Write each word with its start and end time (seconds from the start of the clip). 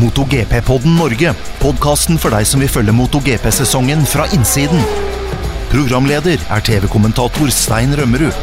MotoGP-podden 0.00 0.94
Norge. 0.96 1.34
Podkasten 1.60 2.16
for 2.20 2.32
deg 2.32 2.46
som 2.48 2.62
vil 2.62 2.70
følge 2.72 2.94
MotoGP-sesongen 2.96 4.06
fra 4.08 4.24
innsiden. 4.32 4.80
Programleder 5.68 6.40
er 6.40 6.62
TV-kommentator 6.64 7.50
Stein 7.52 7.92
Rømmerud. 7.98 8.38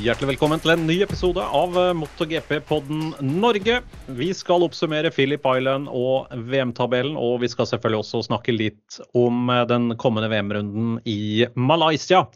Hjertelig 0.00 0.34
velkommen 0.34 0.60
til 0.60 0.74
en 0.74 0.84
ny 0.88 0.98
episode 1.04 1.44
av 1.44 1.80
eh, 1.80 1.94
MotoGP-podden 1.96 3.16
Norge. 3.40 3.80
Vi 4.20 4.30
skal 4.36 4.68
oppsummere 4.68 5.12
Philip 5.12 5.48
Island 5.48 5.88
og 5.88 6.28
VM-tabellen, 6.48 7.16
og 7.20 7.40
vi 7.42 7.48
skal 7.52 7.68
selvfølgelig 7.72 8.04
også 8.04 8.22
snakke 8.28 8.56
litt 8.56 9.00
om 9.16 9.48
eh, 9.48 9.64
den 9.68 9.94
kommende 10.00 10.28
VM-runden 10.32 11.00
i 11.08 11.48
Malaysia. 11.56 12.26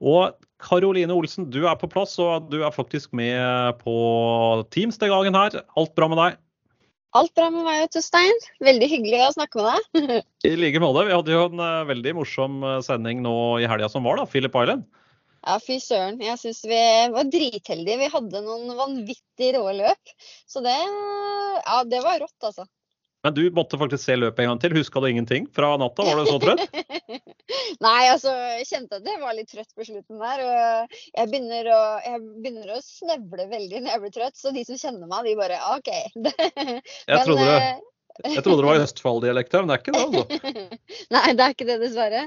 Og 0.00 0.36
Karoline 0.60 1.14
Olsen, 1.14 1.48
du 1.52 1.64
er 1.64 1.76
på 1.80 1.88
plass, 1.90 2.18
og 2.20 2.50
du 2.52 2.60
er 2.60 2.74
faktisk 2.74 3.14
med 3.16 3.80
på 3.80 3.96
Teams 4.74 5.00
den 5.00 5.12
gangen 5.12 5.36
her. 5.38 5.60
Alt 5.80 5.94
bra 5.96 6.08
med 6.12 6.20
deg? 6.20 6.38
Alt 7.16 7.32
bra 7.34 7.48
med 7.50 7.66
meg, 7.66 7.96
Stein. 8.04 8.44
Veldig 8.62 8.86
hyggelig 8.92 9.22
å 9.24 9.34
snakke 9.34 9.58
med 9.58 9.70
deg. 10.06 10.24
I 10.50 10.54
like 10.60 10.82
måte. 10.82 11.08
Vi 11.08 11.16
hadde 11.16 11.34
jo 11.34 11.46
en 11.48 11.62
uh, 11.62 11.88
veldig 11.88 12.14
morsom 12.20 12.60
sending 12.86 13.24
nå 13.24 13.34
i 13.58 13.68
helga 13.70 13.88
som 13.90 14.06
var, 14.06 14.20
da. 14.20 14.28
Philip 14.30 14.54
Island. 14.54 14.86
Ja, 15.40 15.56
fy 15.64 15.78
søren. 15.80 16.20
Jeg 16.20 16.36
syns 16.38 16.60
vi 16.68 16.80
var 17.14 17.28
dritheldige. 17.32 17.98
Vi 18.02 18.10
hadde 18.12 18.42
noen 18.44 18.76
vanvittig 18.76 19.54
rå 19.56 19.64
løp. 19.72 20.14
Så 20.46 20.62
det 20.64 20.76
Ja, 20.76 21.82
det 21.88 22.02
var 22.04 22.20
rått, 22.20 22.36
altså. 22.44 22.68
Men 23.22 23.34
du 23.36 23.42
måtte 23.52 23.78
faktisk 23.78 24.04
se 24.04 24.16
løpet 24.16 24.44
en 24.44 24.54
gang 24.54 24.60
til. 24.62 24.74
Huska 24.78 25.00
du 25.02 25.08
ingenting 25.10 25.48
fra 25.56 25.74
natta? 25.80 26.06
Var 26.06 26.20
du 26.20 26.30
så 26.30 26.38
trøtt? 26.40 26.62
Nei, 27.84 28.08
altså, 28.08 28.32
jeg 28.56 28.68
kjente 28.70 29.00
at 29.00 29.10
jeg 29.10 29.20
var 29.20 29.36
litt 29.36 29.50
trøtt 29.52 29.70
på 29.76 29.84
slutten 29.84 30.22
der. 30.22 30.42
Og 30.46 30.96
jeg 31.18 31.30
begynner 31.32 31.68
å, 31.74 31.82
jeg 32.06 32.22
begynner 32.40 32.74
å 32.76 32.80
snevle 32.84 33.48
veldig 33.52 33.84
når 33.84 33.92
jeg 33.92 34.02
blir 34.06 34.14
trøtt. 34.16 34.40
Så 34.40 34.54
de 34.56 34.64
som 34.68 34.80
kjenner 34.80 35.10
meg, 35.10 35.28
de 35.28 35.36
bare 35.40 35.60
OK. 35.76 35.92
jeg 37.10 37.26
trodde 37.26 37.44
det. 37.44 37.60
Eh, 38.24 38.34
jeg 38.36 38.44
trodde 38.44 38.62
det 38.62 38.68
var 38.68 38.82
Østfold-dialekt, 38.84 39.54
men 39.56 39.70
det 39.70 39.76
er 39.76 39.82
ikke 39.82 39.94
det, 39.94 40.02
altså. 40.04 40.66
nei, 41.14 41.24
det 41.36 41.44
er 41.44 41.54
ikke 41.54 41.66
det, 41.68 41.76
dessverre. 41.82 42.22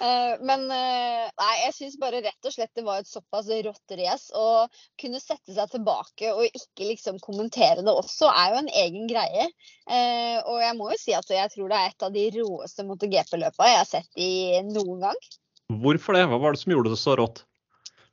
Uh, 0.00 0.34
men 0.48 0.66
uh, 0.70 1.24
nei, 1.28 1.54
jeg 1.62 1.74
syns 1.76 1.96
bare 2.02 2.22
rett 2.24 2.48
og 2.48 2.54
slett 2.54 2.72
det 2.78 2.84
var 2.86 3.02
et 3.02 3.10
såpass 3.10 3.50
rått 3.68 3.96
race. 4.00 4.28
Å 4.34 4.66
kunne 5.00 5.22
sette 5.22 5.54
seg 5.56 5.72
tilbake 5.72 6.34
og 6.34 6.44
ikke 6.48 6.90
liksom 6.90 7.20
kommentere 7.24 7.84
det 7.86 7.94
også, 7.94 8.30
er 8.32 8.54
jo 8.54 8.62
en 8.64 8.72
egen 8.84 9.10
greie. 9.10 9.48
Uh, 9.86 10.38
og 10.44 10.62
jeg 10.64 10.78
må 10.78 10.92
jo 10.92 11.00
si 11.00 11.16
at 11.16 11.30
jeg 11.32 11.54
tror 11.54 11.72
det 11.72 11.80
er 11.80 11.92
et 11.92 12.08
av 12.08 12.14
de 12.16 12.28
råeste 12.38 12.86
MotoGP-løpa 12.88 13.72
jeg 13.72 13.82
har 13.82 13.90
sett 13.90 14.22
i 14.22 14.62
noen 14.66 15.08
gang. 15.08 15.26
Hvorfor 15.82 16.14
det? 16.14 16.26
Hva 16.30 16.38
var 16.42 16.54
det 16.54 16.62
som 16.62 16.74
gjorde 16.74 16.92
det 16.94 17.02
så 17.02 17.16
rått? 17.18 17.46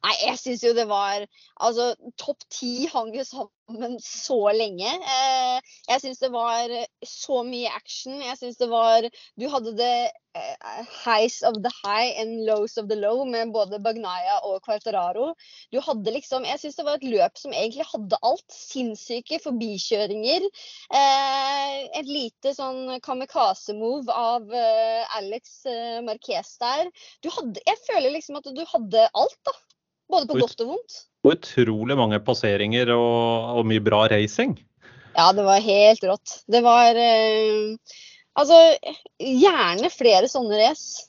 Nei, 0.03 0.13
jeg 0.19 0.39
syns 0.39 0.63
jo 0.65 0.73
det 0.75 0.83
var 0.89 1.23
Altså, 1.63 1.93
topp 2.19 2.41
ti 2.51 2.89
hang 2.91 3.13
jo 3.15 3.23
sammen 3.23 3.93
så 4.03 4.39
lenge. 4.51 4.89
Eh, 4.99 5.69
jeg 5.87 6.03
syns 6.03 6.19
det 6.19 6.29
var 6.33 6.73
så 7.07 7.39
mye 7.47 7.71
action. 7.71 8.17
Jeg 8.19 8.35
syns 8.41 8.59
det 8.59 8.67
var 8.67 9.07
Du 9.39 9.45
hadde 9.47 9.71
det 9.79 10.11
eh, 10.35 10.83
highs 11.05 11.39
of 11.47 11.55
the 11.63 11.71
high 11.77 12.19
and 12.19 12.43
lows 12.49 12.75
of 12.81 12.89
the 12.91 12.99
low 12.99 13.23
med 13.23 13.55
både 13.55 13.79
Bagnaya 13.79 14.41
og 14.49 14.59
Quartararo. 14.67 15.29
Du 15.71 15.79
hadde 15.87 16.17
liksom 16.17 16.49
Jeg 16.51 16.59
syns 16.59 16.81
det 16.81 16.87
var 16.89 16.99
et 16.99 17.07
løp 17.07 17.39
som 17.39 17.55
egentlig 17.55 17.87
hadde 17.93 18.19
alt. 18.27 18.47
Sinnssyke 18.51 19.39
forbikjøringer. 19.47 20.51
Eh, 20.99 21.75
et 22.01 22.11
lite 22.11 22.51
sånn 22.59 22.97
kamikaze-move 23.07 24.11
av 24.11 24.51
Alex 25.21 25.61
Marquez 26.03 26.57
der. 26.59 26.91
Du 27.23 27.31
hadde 27.31 27.63
Jeg 27.63 27.85
føler 27.87 28.17
liksom 28.17 28.43
at 28.43 28.51
du 28.51 28.65
hadde 28.67 29.07
alt, 29.15 29.39
da. 29.47 29.55
Både 30.13 30.29
på 30.29 30.39
godt 30.43 30.63
og 30.63 30.75
vondt. 30.75 30.99
Og 31.23 31.35
utrolig 31.37 31.97
mange 31.97 32.19
passeringer 32.23 32.91
og, 32.93 33.57
og, 33.57 33.67
mye 33.67 33.83
bra 33.83 34.05
racing. 34.11 34.57
Ja, 35.13 35.29
det 35.35 35.45
var 35.45 35.63
helt 35.63 36.03
rått. 36.09 36.39
Det 36.49 36.63
var 36.65 36.97
eh, 36.99 37.75
Altså, 38.33 38.57
gjerne 39.21 39.91
flere 39.93 40.25
sånne 40.31 40.57
race. 40.57 41.03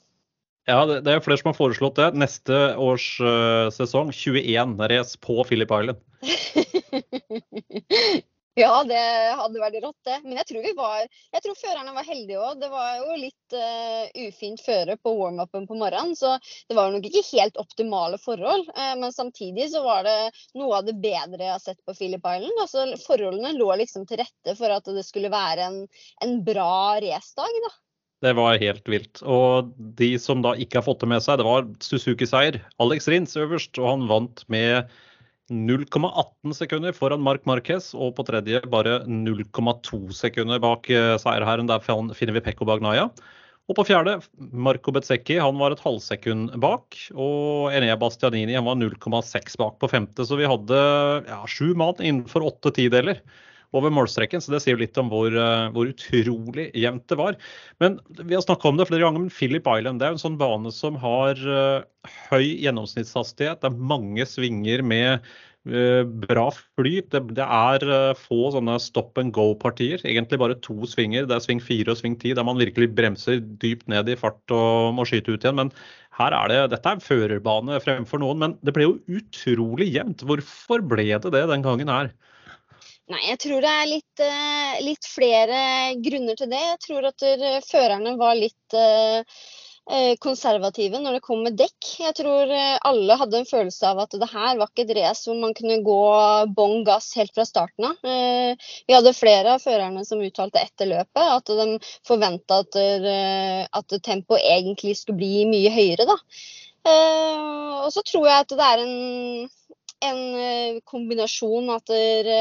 Ja, 0.68 0.82
det, 0.88 0.98
det 1.06 1.12
er 1.12 1.22
flere 1.24 1.40
som 1.40 1.50
har 1.52 1.56
foreslått 1.56 1.96
det. 2.00 2.10
Neste 2.20 2.54
års 2.80 3.06
uh, 3.20 3.72
sesong 3.72 4.12
21 4.12 4.76
race 4.92 5.16
på 5.24 5.34
Philip 5.48 5.72
Island. 5.72 6.00
Ja, 8.54 8.84
det 8.86 8.98
hadde 9.34 9.58
vært 9.58 9.80
rått, 9.82 9.98
det. 10.06 10.20
Men 10.22 10.38
jeg 10.38 10.46
tror 10.46 10.66
var 10.78 11.00
Jeg 11.02 11.42
tror 11.42 11.56
førerne 11.58 11.94
var 11.96 12.06
heldige 12.06 12.38
òg. 12.38 12.60
Det 12.60 12.70
var 12.70 13.00
jo 13.00 13.16
litt 13.18 13.56
uh, 13.58 14.04
ufint 14.28 14.62
føre 14.62 14.94
på 15.02 15.14
warm-upen 15.18 15.66
på 15.66 15.78
morgenen, 15.78 16.14
så 16.18 16.36
det 16.70 16.76
var 16.78 16.92
nok 16.94 17.08
ikke 17.08 17.24
helt 17.32 17.58
optimale 17.58 18.20
forhold. 18.22 18.68
Uh, 18.78 18.94
men 19.00 19.14
samtidig 19.14 19.72
så 19.72 19.82
var 19.82 20.06
det 20.06 20.18
noe 20.54 20.78
av 20.78 20.86
det 20.86 20.94
bedre 21.02 21.42
jeg 21.42 21.54
har 21.56 21.64
sett 21.64 21.82
på 21.82 21.96
Philip 21.98 22.22
Island. 22.22 22.60
Altså, 22.62 22.86
forholdene 23.02 23.56
lå 23.58 23.72
liksom 23.82 24.06
til 24.06 24.22
rette 24.22 24.54
for 24.60 24.74
at 24.76 24.86
det 24.86 25.06
skulle 25.06 25.32
være 25.34 25.66
en, 25.66 25.80
en 26.22 26.36
bra 26.46 27.00
racedag, 27.02 27.58
da. 27.66 27.72
Det 28.24 28.32
var 28.38 28.60
helt 28.62 28.86
vilt. 28.88 29.20
Og 29.26 29.74
de 29.98 30.14
som 30.22 30.40
da 30.46 30.54
ikke 30.56 30.78
har 30.78 30.86
fått 30.86 31.02
det 31.02 31.10
med 31.10 31.24
seg, 31.26 31.40
det 31.40 31.48
var 31.48 31.66
Suzuki-seier. 31.82 32.62
Alex 32.80 33.10
Rins 33.10 33.34
øverst, 33.36 33.74
og 33.82 33.90
han 33.90 34.06
vant 34.08 34.46
med 34.52 34.94
0,18 35.52 36.54
sekunder 36.56 36.94
foran 36.96 37.22
Mark 37.24 37.44
Marquez, 37.44 37.90
og 37.94 38.14
på 38.16 38.24
tredje 38.24 38.62
bare 38.72 39.02
0,2 39.04 40.00
sekunder 40.16 40.60
bak 40.62 40.88
eh, 40.90 41.14
seierherren. 41.20 41.68
Der 41.68 41.82
finner 41.84 42.36
vi 42.36 42.44
Pekko 42.44 42.68
Bagnaya. 42.68 43.10
Og 43.64 43.78
på 43.78 43.84
fjerde, 43.88 44.18
Marco 44.36 44.92
Bezzecchi, 44.92 45.38
han 45.40 45.56
var 45.60 45.72
et 45.72 45.80
halvsekund 45.84 46.52
bak. 46.60 46.96
Og 47.12 47.72
Enea 47.72 47.96
Bastianini 48.00 48.56
han 48.56 48.66
var 48.66 48.76
0,6 48.80 49.56
bak 49.60 49.78
på 49.80 49.88
femte. 49.92 50.24
Så 50.28 50.36
vi 50.40 50.48
hadde 50.48 50.80
ja, 51.28 51.40
sju 51.48 51.72
mann 51.76 52.00
innenfor 52.00 52.44
åtte 52.44 52.74
tideler 52.76 53.22
over 53.74 53.92
målstreken. 53.94 54.42
Så 54.42 54.54
det 54.54 54.62
sier 54.64 54.80
litt 54.80 54.98
om 55.00 55.10
hvor, 55.12 55.30
eh, 55.30 55.70
hvor 55.74 55.90
utrolig 55.90 56.68
jevnt 56.78 57.06
det 57.10 57.20
var. 57.20 57.38
Men 57.82 57.98
vi 58.20 58.36
har 58.36 58.44
snakka 58.44 58.70
om 58.70 58.78
det 58.80 58.88
flere 58.90 59.06
ganger, 59.06 59.26
men 59.26 59.32
Philip 59.34 59.66
Island 59.68 60.02
det 60.02 60.08
er 60.08 60.16
en 60.16 60.22
sånn 60.22 60.38
bane 60.40 60.72
som 60.74 60.98
har 61.02 61.40
uh, 61.46 61.82
høy 62.30 62.46
gjennomsnittshastighet. 62.64 63.62
Det 63.62 63.70
er 63.70 63.90
mange 63.94 64.26
svinger 64.28 64.84
med 64.86 65.26
uh, 65.70 66.04
bra 66.26 66.46
flyt. 66.54 67.10
Det, 67.14 67.22
det 67.38 67.46
er 67.46 68.14
få 68.18 68.52
sånne 68.54 68.78
stop 68.82 69.18
and 69.20 69.34
go-partier. 69.36 70.02
Egentlig 70.06 70.40
bare 70.42 70.58
to 70.64 70.78
svinger. 70.90 71.26
Det 71.28 71.36
er 71.38 71.44
sving 71.44 71.62
fire 71.62 71.94
og 71.94 72.00
sving 72.00 72.18
ti, 72.20 72.34
der 72.36 72.46
man 72.46 72.60
virkelig 72.62 72.92
bremser 72.94 73.42
dypt 73.62 73.88
ned 73.90 74.12
i 74.12 74.18
fart 74.20 74.54
og 74.54 74.94
må 74.98 75.06
skyte 75.08 75.34
ut 75.34 75.42
igjen. 75.42 75.58
Men 75.64 75.74
her 76.14 76.34
er 76.36 76.50
det, 76.52 76.60
dette 76.76 76.90
er 76.90 76.98
en 76.98 77.02
førerbane 77.02 77.80
fremfor 77.82 78.22
noen, 78.22 78.38
men 78.38 78.54
det 78.62 78.74
ble 78.76 78.86
jo 78.86 79.18
utrolig 79.18 79.90
jevnt. 79.90 80.22
Hvorfor 80.22 80.84
ble 80.86 81.08
det 81.10 81.32
det 81.34 81.48
den 81.50 81.64
gangen 81.66 81.90
her? 81.90 82.12
Nei, 83.12 83.20
jeg 83.28 83.36
tror 83.42 83.60
det 83.60 83.70
er 83.70 83.88
litt, 83.90 84.20
uh, 84.24 84.76
litt, 84.80 85.04
flere 85.04 85.58
grunner 86.00 86.38
til 86.40 86.48
det. 86.48 86.60
Jeg 86.70 86.80
tror 86.86 87.08
at 87.10 87.24
førerne 87.66 88.14
var 88.16 88.38
litt 88.38 88.76
uh, 88.78 89.42
konservative 90.24 90.96
når 91.02 91.18
det 91.18 91.24
kom 91.26 91.42
med 91.44 91.58
dekk. 91.60 91.90
Jeg 92.00 92.16
tror 92.16 92.48
alle 92.48 93.18
hadde 93.20 93.42
en 93.42 93.50
følelse 93.50 93.90
av 93.90 94.00
at 94.06 94.16
det 94.16 94.30
her 94.30 94.56
var 94.56 94.70
ikke 94.70 94.86
et 94.86 94.94
race 94.96 95.28
hvor 95.28 95.36
man 95.42 95.52
kunne 95.58 95.76
gå 95.84 95.98
bånn 96.56 96.86
gass 96.86 97.10
helt 97.18 97.34
fra 97.36 97.44
starten 97.44 97.90
av. 97.90 97.98
Vi 98.08 98.96
hadde 98.96 99.12
flere 99.12 99.58
av 99.58 99.60
førerne 99.60 100.06
som 100.08 100.24
uttalte 100.24 100.62
etter 100.64 100.88
løpet 100.88 101.20
at 101.36 101.52
de 101.60 101.76
forventa 102.08 102.62
at, 102.64 102.80
at 103.76 103.98
tempoet 104.08 104.48
egentlig 104.56 104.96
skulle 105.02 105.20
bli 105.20 105.44
mye 105.52 105.74
høyere. 105.76 106.08
Da. 106.08 106.16
Og 107.84 107.92
så 107.92 108.00
tror 108.08 108.30
jeg 108.30 108.46
at 108.46 108.56
det 108.56 108.70
er 108.70 108.86
en 108.86 108.96
en 110.02 110.20
eh, 110.40 110.80
kombinasjon 110.88 111.70
at 111.74 111.86
det, 111.90 112.34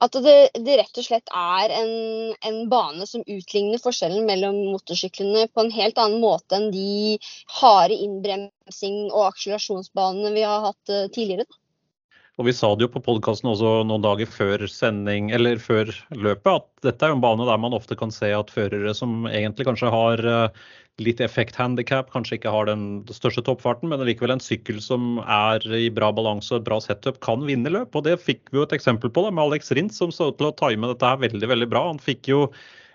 at 0.00 0.16
det, 0.24 0.34
det, 0.64 0.76
rett 0.80 1.00
og 1.00 1.04
slett 1.04 1.32
er 1.36 1.74
en, 1.76 1.90
en, 2.48 2.60
bane 2.72 3.06
som 3.08 3.24
utligner 3.26 3.82
forskjellen 3.82 4.24
mellom 4.28 4.56
motorsyklene 4.70 5.46
på 5.52 5.64
en 5.64 5.74
helt 5.74 6.00
annen 6.00 6.22
måte 6.22 6.56
enn 6.56 6.70
de 6.72 7.18
harde 7.60 7.98
innbremsing- 8.00 9.10
og 9.10 9.26
akselerasjonsbanene 9.32 10.32
vi 10.36 10.46
har 10.46 10.70
hatt 10.70 10.94
eh, 10.94 11.08
tidligere. 11.12 11.48
Og 12.40 12.46
Vi 12.48 12.54
sa 12.56 12.70
det 12.72 12.86
jo 12.86 12.92
på 12.94 13.02
podkasten 13.04 13.50
også 13.50 13.82
noen 13.84 14.00
dager 14.00 14.28
før 14.32 14.62
sending, 14.72 15.28
eller 15.36 15.58
før 15.60 15.90
løpet, 16.16 16.48
at 16.48 16.86
dette 16.86 17.04
er 17.04 17.12
jo 17.12 17.18
en 17.18 17.20
bane 17.20 17.44
der 17.44 17.58
man 17.60 17.76
ofte 17.76 17.98
kan 18.00 18.08
se 18.14 18.30
at 18.32 18.52
førere 18.54 18.94
som 18.96 19.26
egentlig 19.28 19.66
kanskje 19.68 19.90
har 19.92 20.22
eh, 20.24 20.62
litt 21.04 21.20
effekthandikap, 21.20 22.08
kanskje 22.14 22.38
ikke 22.38 22.54
har 22.54 22.70
den 22.70 22.86
største 23.12 23.44
toppfarten, 23.44 23.92
men 23.92 24.00
likevel 24.08 24.32
en 24.32 24.40
sykkel 24.40 24.80
som 24.80 25.18
er 25.20 25.66
i 25.76 25.90
bra 25.92 26.08
balanse 26.16 26.56
og 26.56 26.64
bra 26.64 26.80
setup, 26.80 27.20
kan 27.20 27.44
vinne 27.44 27.74
løp. 27.76 27.92
Og 27.92 28.08
det 28.08 28.16
fikk 28.24 28.48
vi 28.48 28.62
jo 28.62 28.64
et 28.64 28.72
eksempel 28.78 29.12
på 29.12 29.26
da, 29.26 29.34
med 29.36 29.44
Alex 29.44 29.68
Rins, 29.76 30.00
som 30.00 30.08
så 30.08 30.30
til 30.32 30.48
å 30.48 30.56
time 30.56 30.88
dette 30.94 31.12
her 31.12 31.20
veldig 31.20 31.52
veldig 31.52 31.68
bra. 31.68 31.84
Han 31.92 32.00
fikk 32.00 32.32
jo 32.32 32.46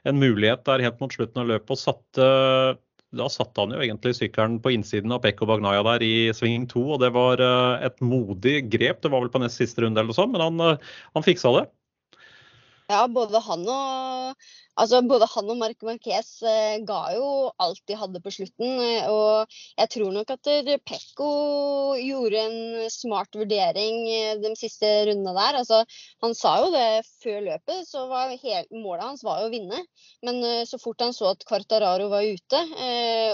en 0.09 0.17
mulighet 0.21 0.65
der 0.65 0.87
helt 0.87 0.97
mot 1.01 1.13
slutten 1.13 1.45
av 1.45 1.53
løpet 1.53 1.77
og 1.77 1.83
satte 1.83 2.31
da 3.15 3.27
satte 3.31 3.63
han 3.63 3.73
jo 3.75 3.81
egentlig 3.83 4.15
sykkelen 4.17 4.57
på 4.63 4.73
innsiden 4.75 5.13
av 5.15 5.21
Pekko 5.23 5.47
Bagnaya 5.49 5.83
der 5.87 6.03
i 6.05 6.15
sving 6.35 6.67
to, 6.71 6.83
og 6.95 7.01
det 7.03 7.11
var 7.15 7.41
eh, 7.43 7.85
et 7.87 8.03
modig 8.03 8.57
grep. 8.73 9.01
Det 9.03 9.11
var 9.13 9.23
vel 9.23 9.31
på 9.33 9.41
nest 9.43 9.61
siste 9.61 9.83
runde 9.83 10.01
eller 10.01 10.11
noe 10.11 10.17
sånt, 10.17 10.35
men 10.35 10.43
han, 10.43 10.61
eh, 10.63 10.93
han 11.15 11.25
fiksa 11.25 11.53
det. 11.57 11.65
Ja, 12.91 13.05
både 13.09 13.41
han 13.41 13.63
og, 13.65 14.49
Altså, 14.75 14.99
Både 15.07 15.27
han 15.31 15.51
og 15.51 15.59
Marc 15.59 15.83
Marquez 15.87 16.29
eh, 16.43 16.81
ga 16.87 16.99
jo 17.15 17.27
alt 17.63 17.81
de 17.87 17.95
hadde 17.95 18.19
på 18.23 18.33
slutten. 18.33 18.73
Eh, 18.83 19.07
og 19.07 19.53
jeg 19.79 19.91
tror 19.93 20.11
nok 20.11 20.33
at 20.35 20.49
Pekko 20.83 21.29
gjorde 22.01 22.41
en 22.41 22.89
smart 22.91 23.37
vurdering 23.39 24.01
eh, 24.11 24.33
de 24.43 24.51
siste 24.59 24.89
rundene 25.07 25.35
der. 25.37 25.59
Altså, 25.61 25.83
han 26.25 26.35
sa 26.35 26.57
jo 26.63 26.73
det 26.73 27.05
før 27.23 27.39
løpet, 27.45 27.87
så 27.87 28.03
hele, 28.33 28.65
målet 28.75 29.05
hans 29.05 29.23
var 29.23 29.43
jo 29.43 29.47
å 29.47 29.53
vinne. 29.53 29.79
Men 30.25 30.41
så 30.67 30.79
fort 30.81 31.03
han 31.03 31.13
så 31.15 31.31
at 31.31 31.43
Quartararo 31.47 32.07
var 32.09 32.25
ute, 32.25 32.59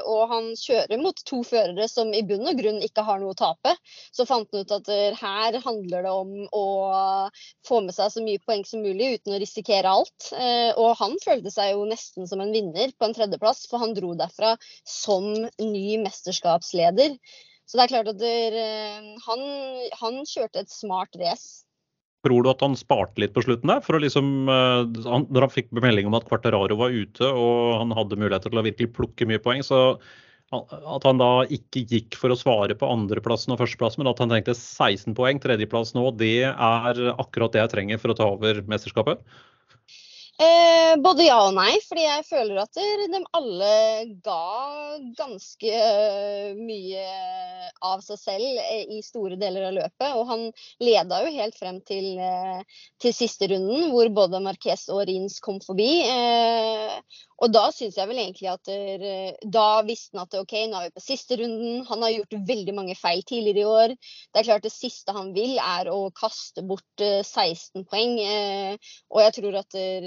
og 0.10 0.22
han 0.32 0.50
kjører 0.60 1.00
mot 1.00 1.18
to 1.28 1.40
førere 1.48 1.88
som 1.88 2.12
i 2.14 2.24
bunn 2.28 2.50
og 2.50 2.58
grunn 2.60 2.82
ikke 2.84 3.06
har 3.08 3.22
noe 3.22 3.32
å 3.32 3.38
tape, 3.40 3.74
så 4.12 4.26
fant 4.28 4.50
han 4.52 4.66
ut 4.66 4.74
at 4.76 4.90
her 5.22 5.58
handler 5.64 6.04
det 6.04 6.12
om 6.12 6.34
å 6.58 6.66
få 7.68 7.80
med 7.86 7.96
seg 7.96 8.12
så 8.12 8.26
mye 8.26 8.42
poeng 8.44 8.66
som 8.68 8.84
mulig 8.84 9.14
uten 9.16 9.38
å 9.38 9.40
risikere 9.42 9.94
alt. 9.94 10.32
Og 10.82 10.92
han 11.00 11.16
følte 11.24 11.31
følte 11.32 11.54
seg 11.54 11.74
jo 11.74 11.88
nesten 11.90 12.28
som 12.30 12.44
en 12.44 12.54
vinner 12.54 12.92
på 12.98 13.08
en 13.08 13.16
tredjeplass, 13.16 13.66
for 13.72 13.84
han 13.84 13.96
dro 13.98 14.14
derfra 14.20 14.56
som 14.88 15.32
ny 15.60 15.98
mesterskapsleder. 16.04 17.18
Så 17.70 17.80
det 17.80 17.86
er 17.86 17.92
klart 17.94 18.10
at 18.12 18.20
der, 18.20 18.56
eh, 18.60 19.12
han, 19.26 19.44
han, 20.02 20.24
kjørte 20.28 20.66
et 20.66 20.74
smart 20.74 21.16
race. 21.22 21.64
Tror 22.26 22.44
du 22.44 22.52
at 22.52 22.62
han 22.62 22.76
sparte 22.78 23.22
litt 23.24 23.32
på 23.34 23.44
slutten 23.46 23.72
der? 23.72 23.80
For 23.86 23.98
å 23.98 24.02
liksom, 24.04 24.34
eh, 24.52 25.06
han, 25.08 25.30
når 25.32 25.48
han 25.48 25.54
fikk 25.54 25.72
melding 25.78 26.10
om 26.10 26.18
at 26.20 26.28
Quartararo 26.28 26.78
var 26.82 26.92
ute 26.92 27.30
og 27.32 27.80
han 27.80 27.96
hadde 27.96 28.20
muligheter 28.20 28.52
til 28.52 28.62
å 28.62 28.66
virkelig 28.68 28.92
plukke 28.98 29.30
mye 29.30 29.42
poeng, 29.42 29.64
så 29.66 30.02
at 30.52 31.06
han 31.08 31.22
da 31.22 31.46
ikke 31.48 31.86
gikk 31.88 32.18
for 32.20 32.34
å 32.34 32.36
svare 32.36 32.76
på 32.76 32.90
andreplassen 32.92 33.54
og 33.56 33.62
førsteplassen, 33.62 34.02
men 34.02 34.12
at 34.12 34.20
han 34.20 34.34
tenkte 34.34 34.52
16 34.58 35.16
poeng, 35.16 35.40
tredjeplass 35.40 35.94
nå, 35.96 36.10
det 36.20 36.44
er 36.52 37.00
akkurat 37.14 37.56
det 37.56 37.62
jeg 37.62 37.72
trenger 37.72 38.02
for 38.02 38.12
å 38.12 38.18
ta 38.20 38.28
over 38.34 38.60
mesterskapet? 38.68 39.24
Eh, 40.42 40.96
både 41.04 41.28
ja 41.28 41.36
og 41.46 41.54
nei, 41.54 41.76
fordi 41.86 42.02
jeg 42.02 42.24
føler 42.26 42.64
at 42.64 42.80
de 43.14 43.20
alle 43.38 43.74
ga 44.26 44.98
ganske 45.20 45.70
eh, 45.70 46.56
mye 46.58 47.04
av 47.86 48.02
seg 48.06 48.20
selv 48.20 48.62
eh, 48.62 48.86
i 48.98 49.02
store 49.06 49.38
deler 49.40 49.68
av 49.70 49.76
løpet. 49.76 50.08
Og 50.18 50.26
han 50.30 50.48
leda 50.82 51.22
jo 51.26 51.34
helt 51.36 51.58
frem 51.58 51.78
til, 51.86 52.16
eh, 52.18 52.62
til 53.02 53.14
siste 53.16 53.50
runden, 53.52 53.90
hvor 53.94 54.10
både 54.14 54.42
Marquez 54.44 54.88
og 54.94 55.04
Rins 55.10 55.40
kom 55.44 55.60
forbi. 55.62 55.90
Eh, 56.10 56.98
og 57.42 57.54
da 57.54 57.64
syns 57.74 57.98
jeg 57.98 58.06
vel 58.10 58.20
egentlig 58.22 58.52
at 58.52 58.70
der, 58.70 59.38
da 59.42 59.82
visste 59.86 60.14
han 60.14 60.28
at 60.28 60.36
OK, 60.38 60.54
nå 60.70 60.78
er 60.78 60.90
vi 60.90 60.98
på 60.98 61.02
siste 61.02 61.40
runden. 61.40 61.82
Han 61.88 62.06
har 62.06 62.14
gjort 62.14 62.38
veldig 62.50 62.76
mange 62.78 62.98
feil 63.00 63.24
tidligere 63.26 63.64
i 63.64 63.72
år. 63.72 63.96
Det 64.30 64.42
er 64.42 64.50
klart 64.52 64.68
det 64.68 64.74
siste 64.74 65.16
han 65.16 65.32
vil, 65.34 65.56
er 65.58 65.90
å 65.90 66.04
kaste 66.14 66.62
bort 66.62 67.02
16 67.02 67.88
poeng. 67.90 68.14
Og 69.10 69.24
jeg 69.26 69.36
tror 69.40 69.58
at 69.58 69.74
der, 69.74 70.06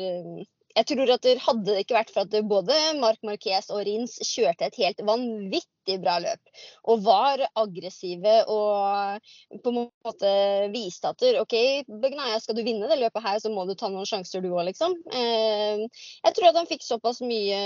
jeg 0.75 0.87
tror 0.91 1.11
at 1.15 1.23
det 1.23 1.35
hadde 1.45 1.65
det 1.69 1.85
ikke 1.85 1.95
vært 1.95 2.11
for 2.15 2.27
at 2.27 2.49
både 2.51 2.77
Marc 2.99 3.21
Marquez 3.27 3.69
og 3.71 3.85
Rins 3.87 4.17
kjørte 4.27 4.67
et 4.67 4.79
helt 4.81 5.03
vanvittig 5.07 5.84
bra 6.03 6.17
løp. 6.23 6.53
Og 6.91 7.03
var 7.05 7.43
aggressive 7.61 8.35
og 8.51 9.61
på 9.65 9.73
en 9.73 9.79
måte 9.79 10.33
viste 10.73 11.11
at 11.11 11.25
OK, 11.41 11.55
Begnaia, 12.03 12.41
skal 12.43 12.59
du 12.59 12.63
vinne 12.67 12.89
det 12.91 12.99
løpet 13.01 13.25
her, 13.25 13.41
så 13.43 13.53
må 13.53 13.67
du 13.69 13.75
ta 13.79 13.91
noen 13.93 14.09
sjanser 14.09 14.45
du 14.45 14.51
òg, 14.53 14.65
liksom. 14.71 14.97
Eh, 15.15 15.85
jeg 16.25 16.37
tror 16.37 16.51
at 16.51 16.61
han 16.61 16.71
fikk 16.71 16.85
såpass 16.87 17.23
mye, 17.25 17.61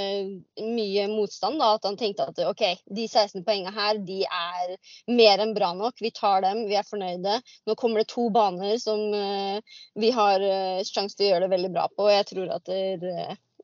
mye 0.63 1.09
motstand 1.13 1.61
da, 1.63 1.75
at 1.79 1.89
han 1.89 1.99
tenkte 2.01 2.29
at 2.31 2.43
OK, 2.49 2.65
de 2.95 3.09
16 3.09 3.45
poengene 3.47 3.75
her, 3.75 4.01
de 4.09 4.23
er 4.27 4.77
mer 5.11 5.45
enn 5.45 5.57
bra 5.57 5.73
nok. 5.77 5.99
Vi 6.03 6.13
tar 6.15 6.43
dem, 6.47 6.67
vi 6.71 6.79
er 6.79 6.87
fornøyde. 6.89 7.41
Nå 7.69 7.79
kommer 7.79 8.03
det 8.03 8.13
to 8.13 8.29
baner 8.35 8.79
som 8.83 9.03
eh, 9.15 9.79
vi 9.99 10.13
har 10.15 10.45
eh, 10.45 10.87
sjanse 10.87 11.19
til 11.19 11.29
å 11.29 11.35
gjøre 11.35 11.47
det 11.47 11.55
veldig 11.57 11.75
bra 11.75 11.89
på. 11.93 12.07
og 12.07 12.15
jeg 12.15 12.31
tror 12.33 12.57
at 12.59 12.69
det 12.69 13.15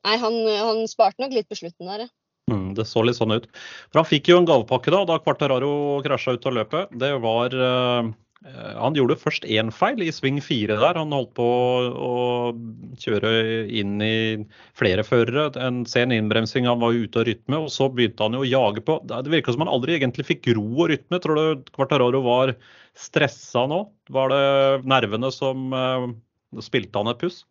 nei, 0.05 0.17
han, 0.21 0.37
han 0.45 0.85
sparte 0.89 1.23
nok 1.23 1.33
litt 1.35 1.49
på 1.49 1.57
slutten 1.59 1.89
der, 1.89 2.05
ja. 2.05 2.11
Mm, 2.51 2.75
det 2.77 2.85
så 2.85 3.01
litt 3.01 3.17
sånn 3.17 3.33
ut. 3.33 3.47
For 3.89 4.03
Han 4.03 4.05
fikk 4.09 4.29
jo 4.29 4.37
en 4.37 4.45
gavepakke 4.45 4.93
da 4.93 5.01
da 5.09 5.17
Quartararo 5.21 6.03
krasja 6.05 6.35
ut 6.35 6.45
av 6.45 6.53
løpet. 6.59 6.91
Det 7.01 7.09
var 7.23 7.55
uh, 7.57 8.11
Han 8.77 8.97
gjorde 8.97 9.17
først 9.17 9.47
én 9.49 9.71
feil 9.73 10.03
i 10.05 10.11
sving 10.13 10.37
fire 10.45 10.77
der. 10.77 10.99
Han 11.01 11.15
holdt 11.15 11.33
på 11.39 11.47
å 11.89 12.11
kjøre 13.01 13.31
inn 13.65 13.97
i 14.05 14.17
flere 14.77 15.01
førere. 15.07 15.47
En 15.57 15.81
sen 15.89 16.13
innbremsing, 16.13 16.69
han 16.69 16.83
var 16.83 16.93
ute 16.93 17.23
av 17.23 17.25
rytme. 17.31 17.63
Og 17.65 17.73
så 17.73 17.89
begynte 17.89 18.27
han 18.27 18.37
jo 18.37 18.45
å 18.45 18.51
jage 18.51 18.85
på. 18.85 18.99
Det 19.09 19.33
virka 19.33 19.55
som 19.55 19.65
han 19.65 19.73
aldri 19.73 19.97
egentlig 19.97 20.27
fikk 20.29 20.53
ro 20.53 20.67
og 20.75 20.93
rytme. 20.93 21.21
Tror 21.23 21.41
du 21.41 21.73
Quartararo 21.73 22.21
var 22.29 22.53
stressa 22.93 23.65
nå? 23.71 23.87
Var 24.13 24.35
det 24.35 24.45
nervene 24.93 25.33
som 25.33 25.73
uh, 25.73 26.13
spilte 26.61 27.01
han 27.01 27.09
et 27.09 27.25
puss? 27.25 27.41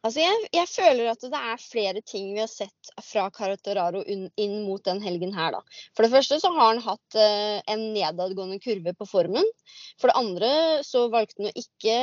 Altså 0.00 0.22
jeg, 0.22 0.36
jeg, 0.56 0.68
føler 0.70 1.10
at 1.10 1.24
det 1.28 1.38
er 1.38 1.60
flere 1.60 2.00
ting 2.08 2.30
vi 2.32 2.40
har 2.40 2.48
sett 2.48 2.90
fra 3.04 3.26
Caratoraro 3.36 4.00
inn 4.08 4.54
mot 4.64 4.80
den 4.86 5.02
helgen 5.04 5.34
her. 5.36 5.52
Da. 5.52 5.60
For 5.92 6.06
det 6.06 6.12
første 6.14 6.38
så 6.40 6.52
har 6.54 6.70
han 6.70 6.80
hatt 6.86 7.18
eh, 7.20 7.58
en 7.68 7.82
nedadgående 7.92 8.56
kurve 8.64 8.94
på 8.96 9.08
formen. 9.10 9.44
For 10.00 10.08
det 10.08 10.16
andre 10.16 10.50
så 10.88 11.04
valgte 11.12 11.42
han 11.42 11.50
å 11.50 11.64
ikke 11.64 11.98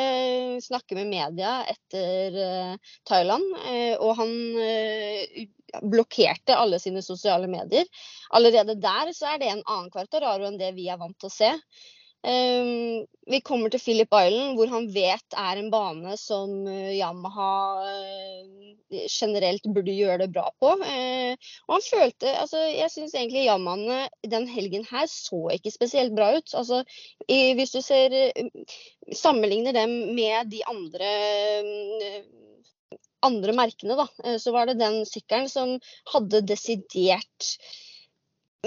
snakke 0.67 0.99
med 0.99 1.09
media 1.09 1.57
etter 1.73 2.37
eh, 2.45 2.93
Thailand. 3.09 3.49
Eh, 3.65 3.95
og 3.97 4.13
han 4.21 4.33
eh, 4.61 5.47
blokkerte 5.81 6.53
alle 6.53 6.77
sine 6.83 7.01
sosiale 7.01 7.49
medier. 7.49 7.89
Allerede 8.37 8.77
der 8.77 9.09
så 9.17 9.33
er 9.33 9.41
det 9.41 9.49
en 9.55 9.65
annen 9.65 9.89
Caratoraro 9.93 10.45
enn 10.51 10.61
det 10.61 10.75
vi 10.77 10.85
er 10.93 11.01
vant 11.01 11.17
til 11.17 11.33
å 11.33 11.37
se. 11.39 11.55
Um, 12.25 13.05
vi 13.29 13.39
kommer 13.45 13.69
til 13.69 13.79
Philip 13.79 14.09
Island, 14.09 14.57
hvor 14.57 14.71
han 14.71 14.87
vet 14.91 15.35
er 15.37 15.59
en 15.59 15.69
bane 15.71 16.15
som 16.17 16.49
uh, 16.65 16.89
Yamaha 16.95 17.51
uh, 17.85 19.03
generelt 19.05 19.67
burde 19.69 19.93
gjøre 19.93 20.23
det 20.23 20.31
bra 20.33 20.47
på. 20.59 20.71
Uh, 20.81 21.37
og 21.67 21.75
han 21.75 21.85
følte 21.85 22.33
altså, 22.41 22.63
Jeg 22.73 22.89
syns 22.91 23.13
egentlig 23.13 23.45
Yamahaene 23.45 23.99
den 24.33 24.47
helgen 24.49 24.87
her 24.89 25.05
så 25.11 25.43
ikke 25.53 25.75
spesielt 25.75 26.15
bra 26.17 26.31
ut. 26.39 26.55
Altså, 26.57 26.81
hvis 27.27 27.75
du 27.75 27.81
ser 27.85 28.15
Sammenligner 29.15 29.75
dem 29.77 29.93
med 30.17 30.49
de 30.51 30.65
andre 30.67 31.11
andre 33.23 33.53
merkene, 33.55 33.95
da, 33.97 34.05
så 34.39 34.51
var 34.53 34.67
det 34.67 34.77
den 34.79 35.01
sykkelen 35.07 35.47
som 35.49 35.77
hadde 36.11 36.43
desidert 36.47 37.53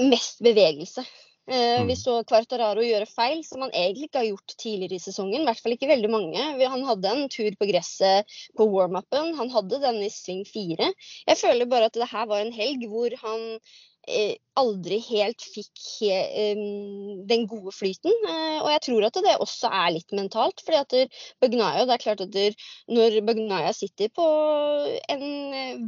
mest 0.01 0.41
bevegelse. 0.45 1.05
Eh, 1.51 1.85
vi 1.85 1.97
mm. 1.97 1.99
så 1.99 2.13
Quartararo 2.31 2.83
gjøre 2.85 3.09
feil 3.11 3.41
som 3.43 3.65
han 3.65 3.73
egentlig 3.75 4.07
ikke 4.07 4.23
har 4.23 4.29
gjort 4.29 4.53
tidligere 4.55 5.01
i 5.01 5.03
sesongen. 5.03 5.43
I 5.43 5.49
hvert 5.49 5.63
fall 5.65 5.75
ikke 5.75 5.91
veldig 5.91 6.11
mange. 6.13 6.49
Han 6.63 6.87
hadde 6.87 7.11
en 7.11 7.29
tur 7.33 7.51
på 7.59 7.67
gresset 7.73 8.35
på 8.59 8.67
warm-upen. 8.71 9.33
Han 9.41 9.51
hadde 9.51 9.81
den 9.83 9.99
i 10.05 10.11
sving 10.15 10.45
fire. 10.47 10.93
Jeg 11.27 11.41
føler 11.41 11.71
bare 11.71 11.89
at 11.91 11.97
det 11.99 12.11
her 12.11 12.29
var 12.31 12.45
en 12.45 12.55
helg 12.55 12.85
hvor 12.93 13.17
han 13.25 13.43
eh, 14.07 14.37
aldri 14.61 15.01
helt 15.09 15.43
fikk 15.43 15.83
um, 16.07 17.25
den 17.27 17.49
gode 17.51 17.75
flyten. 17.75 18.15
Eh, 18.15 18.61
og 18.61 18.69
jeg 18.71 18.85
tror 18.87 19.07
at 19.09 19.19
det 19.27 19.35
også 19.43 19.73
er 19.81 19.89
litt 19.97 20.15
mentalt. 20.15 20.63
fordi 20.63 20.79
at 20.85 21.17
Bagnaya, 21.43 21.83
det 21.83 21.97
er 21.97 22.05
klart 22.05 22.23
at 22.23 22.31
der, 22.37 22.55
Når 22.87 23.19
Bagnaya 23.27 23.73
sitter 23.75 24.13
på 24.15 24.29
en 25.17 25.27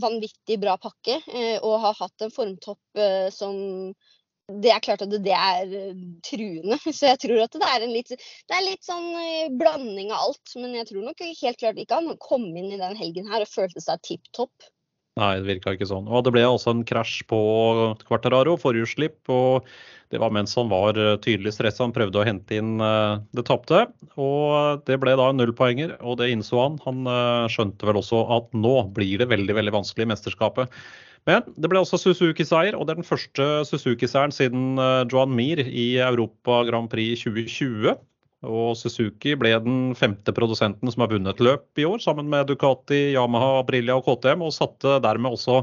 vanvittig 0.03 0.59
bra 0.59 0.75
pakke 0.75 1.21
uh, 1.23 1.59
og 1.63 1.79
har 1.87 2.01
hatt 2.03 2.27
en 2.27 2.35
formtopp 2.35 3.05
som 3.31 3.95
det 4.63 4.73
er 4.73 4.83
klart 4.85 5.05
at 5.05 5.15
det 5.25 5.35
er 5.37 5.73
eh, 5.79 6.05
truende. 6.27 6.79
Så 6.97 7.13
jeg 7.13 7.23
tror 7.25 7.45
at 7.45 7.57
det 7.57 7.71
er 7.71 7.87
en 7.87 7.95
litt, 7.95 8.13
det 8.13 8.59
er 8.59 8.67
litt 8.67 8.85
sånn 8.87 9.09
eh, 9.21 9.49
blanding 9.59 10.13
av 10.13 10.29
alt. 10.29 10.55
Men 10.59 10.77
jeg 10.79 10.91
tror 10.91 11.09
nok 11.09 11.25
helt 11.25 11.63
klart 11.63 11.81
ikke 11.81 11.99
han 12.01 12.21
kom 12.23 12.47
inn 12.51 12.73
i 12.73 12.81
den 12.81 12.97
helgen 12.99 13.29
her 13.33 13.45
og 13.45 13.53
følte 13.53 13.83
seg 13.85 14.03
tipp 14.07 14.31
topp. 14.37 14.71
Nei, 15.21 15.35
det 15.43 15.45
virka 15.45 15.75
ikke 15.77 15.91
sånn. 15.91 16.07
Og 16.09 16.23
det 16.25 16.33
ble 16.33 16.47
også 16.49 16.73
en 16.73 16.87
krasj 16.89 17.19
på 17.29 17.39
Quartararo, 18.07 18.55
forrige 18.61 18.89
slipp. 18.95 19.19
Og 19.33 19.69
det 20.13 20.21
var 20.23 20.33
mens 20.33 20.57
han 20.57 20.73
var 20.73 20.97
eh, 20.97 21.19
tydelig 21.21 21.53
stressa. 21.59 21.85
Han 21.85 21.95
prøvde 21.97 22.23
å 22.23 22.27
hente 22.27 22.57
inn 22.57 22.75
det 22.81 23.47
tapte. 23.49 23.85
Og 24.17 24.83
det 24.89 24.99
ble 25.03 25.17
da 25.21 25.29
nullpoenger, 25.37 25.99
og 26.01 26.19
det 26.23 26.33
innså 26.33 26.61
han. 26.65 26.81
Han 26.89 27.09
skjønte 27.53 27.89
vel 27.89 28.01
også 28.01 28.25
at 28.39 28.53
nå 28.57 28.77
blir 28.97 29.21
det 29.21 29.29
veldig, 29.33 29.59
veldig 29.61 29.81
vanskelig 29.83 30.09
i 30.09 30.13
mesterskapet. 30.15 30.83
Men 31.29 31.45
det 31.55 31.71
ble 31.71 31.83
også 31.83 32.01
Suzuki-seier, 32.03 32.75
og 32.75 32.87
det 32.87 32.95
er 32.95 33.03
den 33.03 33.07
første 33.07 33.51
Suzuki-seieren 33.69 34.35
siden 34.35 34.81
eh, 34.83 35.03
Johan 35.13 35.35
Mir 35.37 35.63
i 35.63 35.93
Europa 36.03 36.63
Grand 36.67 36.91
Prix 36.91 37.23
2020. 37.27 37.95
Og 38.43 38.73
Suzuki 38.75 39.37
ble 39.39 39.53
den 39.63 39.93
femte 39.95 40.33
produsenten 40.35 40.91
som 40.91 41.05
har 41.05 41.13
vunnet 41.13 41.39
løp 41.39 41.79
i 41.79 41.85
år, 41.87 42.01
sammen 42.03 42.27
med 42.31 42.49
Ducati, 42.51 43.13
Yamaha, 43.15 43.61
Aprilia 43.61 43.95
og 44.01 44.09
KTM, 44.09 44.43
og 44.43 44.55
satte 44.57 44.97
dermed 45.05 45.37
også 45.37 45.61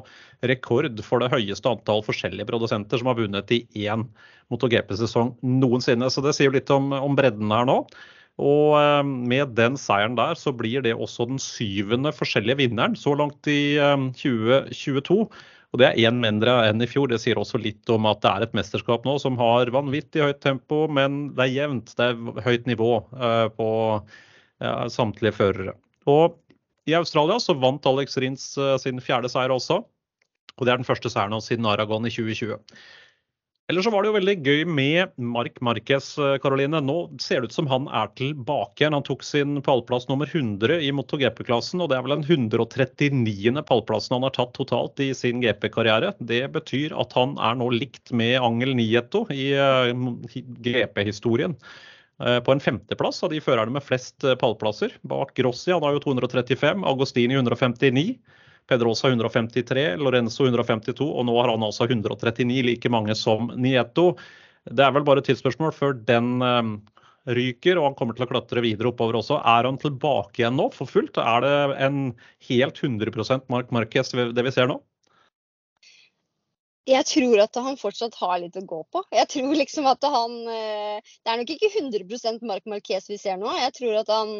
rekord 0.48 0.88
for 1.04 1.20
det 1.20 1.32
høyeste 1.34 1.68
antall 1.68 2.06
forskjellige 2.08 2.48
produsenter 2.48 3.02
som 3.02 3.12
har 3.12 3.20
vunnet 3.20 3.52
i 3.52 3.66
én 3.84 4.08
MotoGP-sesong 4.48 5.36
noensinne. 5.44 6.08
Så 6.08 6.24
det 6.24 6.38
sier 6.40 6.56
litt 6.56 6.72
om, 6.72 6.94
om 6.96 7.20
bredden 7.20 7.52
her 7.52 7.68
nå. 7.68 7.82
Og 8.40 8.78
eh, 8.80 9.04
med 9.04 9.56
den 9.58 9.78
seieren 9.80 10.16
der, 10.18 10.38
så 10.40 10.54
blir 10.56 10.84
det 10.86 10.96
også 10.96 11.28
den 11.30 11.42
syvende 11.44 12.14
forskjellige 12.16 12.62
vinneren 12.64 12.96
så 12.98 13.14
langt 13.20 13.50
i 13.52 13.76
2022. 14.16 15.20
Eh, 15.26 15.48
og 15.70 15.82
det 15.82 15.86
er 15.86 16.10
én 16.10 16.18
mindre 16.18 16.56
enn 16.66 16.82
i 16.82 16.88
fjor. 16.90 17.12
Det 17.12 17.20
sier 17.22 17.38
også 17.38 17.60
litt 17.62 17.92
om 17.94 18.08
at 18.10 18.24
det 18.24 18.32
er 18.32 18.46
et 18.48 18.56
mesterskap 18.58 19.04
nå 19.06 19.20
som 19.22 19.38
har 19.38 19.70
vanvittig 19.76 20.24
høyt 20.24 20.40
tempo, 20.42 20.88
men 20.90 21.28
det 21.38 21.46
er 21.46 21.56
jevnt. 21.60 21.94
Det 22.00 22.08
er 22.08 22.42
høyt 22.48 22.70
nivå 22.70 22.96
eh, 23.20 23.48
på 23.54 23.70
samtlige 24.92 25.32
førere. 25.38 25.72
Og 26.10 26.34
I 26.90 26.98
Australia 26.98 27.38
så 27.40 27.54
vant 27.56 27.86
Alex 27.88 28.18
Rins 28.20 28.44
sin 28.84 29.00
fjerde 29.00 29.30
seier 29.32 29.54
også. 29.56 29.78
Og 30.58 30.66
det 30.68 30.74
er 30.74 30.82
den 30.82 30.88
første 30.88 31.08
seieren 31.08 31.32
hans 31.32 31.48
siden 31.48 31.70
Aragon 31.70 32.08
i 32.10 32.12
2020. 32.12 32.58
Eller 33.70 33.86
så 33.86 33.92
var 33.94 34.02
det 34.02 34.10
jo 34.10 34.16
veldig 34.16 34.34
gøy 34.42 34.64
med 34.66 35.12
Mark 35.22 35.60
Marquez, 35.62 36.16
Karoline. 36.42 36.80
Nå 36.82 36.96
ser 37.22 37.44
det 37.44 37.52
ut 37.52 37.54
som 37.54 37.68
han 37.70 37.84
er 37.94 38.08
tilbake 38.18 38.82
igjen. 38.82 38.96
Han 38.98 39.06
tok 39.06 39.22
sin 39.22 39.60
pallplass 39.62 40.08
nummer 40.10 40.26
100 40.26 40.80
i 40.82 40.90
MotoGP-klassen, 40.98 41.84
og 41.86 41.92
det 41.92 42.00
er 42.00 42.08
vel 42.08 42.16
den 42.16 42.26
139. 42.26 43.62
pallplassen 43.70 44.16
han 44.18 44.26
har 44.26 44.34
tatt 44.34 44.56
totalt 44.58 44.98
i 45.06 45.12
sin 45.14 45.44
GP-karriere. 45.44 46.16
Det 46.18 46.42
betyr 46.56 46.98
at 46.98 47.14
han 47.14 47.38
er 47.38 47.62
nå 47.62 47.70
likt 47.76 48.10
med 48.10 48.40
Angel 48.42 48.74
Nieto 48.80 49.28
i 49.30 49.52
GP-historien. 50.66 51.54
På 52.18 52.52
en 52.52 52.66
femteplass 52.66 53.22
av 53.22 53.30
de 53.36 53.38
førerne 53.46 53.78
med 53.78 53.86
flest 53.86 54.26
pallplasser. 54.42 54.98
Bak 55.06 55.38
Grossi, 55.38 55.70
han 55.70 55.86
har 55.86 55.94
jo 55.94 56.08
235, 56.10 56.82
Agostini 56.90 57.38
159. 57.38 58.18
Pedrosa 58.70 59.10
153, 59.10 59.98
Lorenzo 60.02 60.46
152, 60.46 61.08
og 61.10 61.26
nå 61.28 61.36
har 61.40 61.52
han 61.54 61.66
altså 61.66 61.88
139, 61.90 62.62
like 62.68 62.92
mange 62.94 63.16
som 63.18 63.50
Nieto. 63.58 64.14
Det 64.70 64.86
er 64.86 64.94
vel 64.96 65.06
bare 65.08 65.24
et 65.24 65.30
tidsspørsmål 65.32 65.74
før 65.74 65.96
den 66.08 66.38
um, 66.44 66.76
ryker, 67.30 67.80
og 67.80 67.90
han 67.90 67.98
kommer 67.98 68.18
til 68.18 68.28
å 68.28 68.30
klatre 68.30 68.64
videre 68.64 68.92
oppover 68.92 69.20
også. 69.20 69.40
Er 69.42 69.68
han 69.70 69.80
tilbake 69.82 70.44
igjen 70.44 70.58
nå 70.60 70.70
for 70.76 70.90
fullt? 70.90 71.18
Er 71.22 71.46
det 71.46 71.56
en 71.88 72.04
helt 72.50 72.84
100 72.84 73.42
Mark 73.52 73.74
Marquez 73.76 74.14
det 74.14 74.46
vi 74.46 74.54
ser 74.56 74.70
nå? 74.72 74.80
Jeg 76.90 77.06
tror 77.06 77.42
at 77.44 77.58
han 77.62 77.78
fortsatt 77.80 78.18
har 78.20 78.40
litt 78.42 78.58
å 78.58 78.64
gå 78.66 78.80
på. 78.94 79.04
Jeg 79.14 79.30
tror 79.34 79.54
liksom 79.58 79.88
at 79.90 80.06
han 80.10 80.36
eh, 80.50 80.98
Det 81.24 81.32
er 81.32 81.40
nok 81.42 81.52
ikke 81.54 81.70
100% 81.70 82.46
Mark 82.50 82.66
Marquez 82.70 83.10
vi 83.10 83.18
ser 83.22 83.38
nå. 83.40 83.50
Jeg 83.60 83.76
tror 83.78 84.00
at 84.02 84.12
han, 84.14 84.32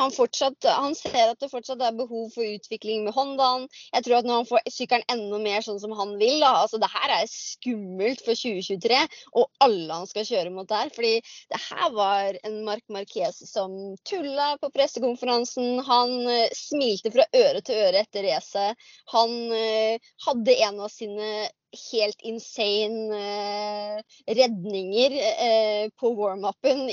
han, 0.00 0.14
fortsatt 0.14 0.66
Han 0.66 0.96
ser 0.98 1.32
at 1.32 1.40
det 1.42 1.50
fortsatt 1.52 1.82
er 1.84 1.96
behov 1.96 2.32
for 2.34 2.46
utvikling 2.46 3.06
med 3.06 3.14
Hondaen. 3.16 3.68
Jeg 3.94 4.06
tror 4.06 4.18
at 4.18 4.28
når 4.28 4.40
han 4.40 4.50
får 4.50 4.72
sykkelen 4.74 5.06
enda 5.12 5.40
mer 5.42 5.64
sånn 5.64 5.80
som 5.82 5.94
han 5.98 6.16
vil 6.20 6.42
da, 6.42 6.52
altså 6.64 6.80
Det 6.82 6.90
her 6.92 7.16
er 7.20 7.30
skummelt 7.30 8.24
for 8.26 8.38
2023 8.38 9.00
og 9.38 9.48
alle 9.64 10.00
han 10.02 10.10
skal 10.10 10.26
kjøre 10.28 10.52
mot 10.54 10.68
der. 10.68 10.90
fordi 10.94 11.14
det 11.52 11.60
her 11.68 11.94
var 11.94 12.38
en 12.42 12.60
Mark 12.66 12.84
Marquez 12.92 13.42
som 13.50 13.94
tulla 14.08 14.56
på 14.60 14.70
pressekonferansen. 14.74 15.80
Han 15.86 16.14
uh, 16.26 16.52
smilte 16.56 17.12
fra 17.14 17.26
øre 17.36 17.62
til 17.64 17.80
øre 17.86 18.02
etter 18.02 18.26
racet. 18.26 18.86
Han 19.14 19.34
uh, 19.52 20.12
hadde 20.26 20.60
en 20.66 20.80
av 20.82 20.92
sine 20.92 21.32
helt 21.72 22.24
insane 22.28 23.18
eh, 23.18 24.02
redninger 24.26 25.16
eh, 25.20 25.86
på 25.98 26.12
warm-upen 26.18 26.84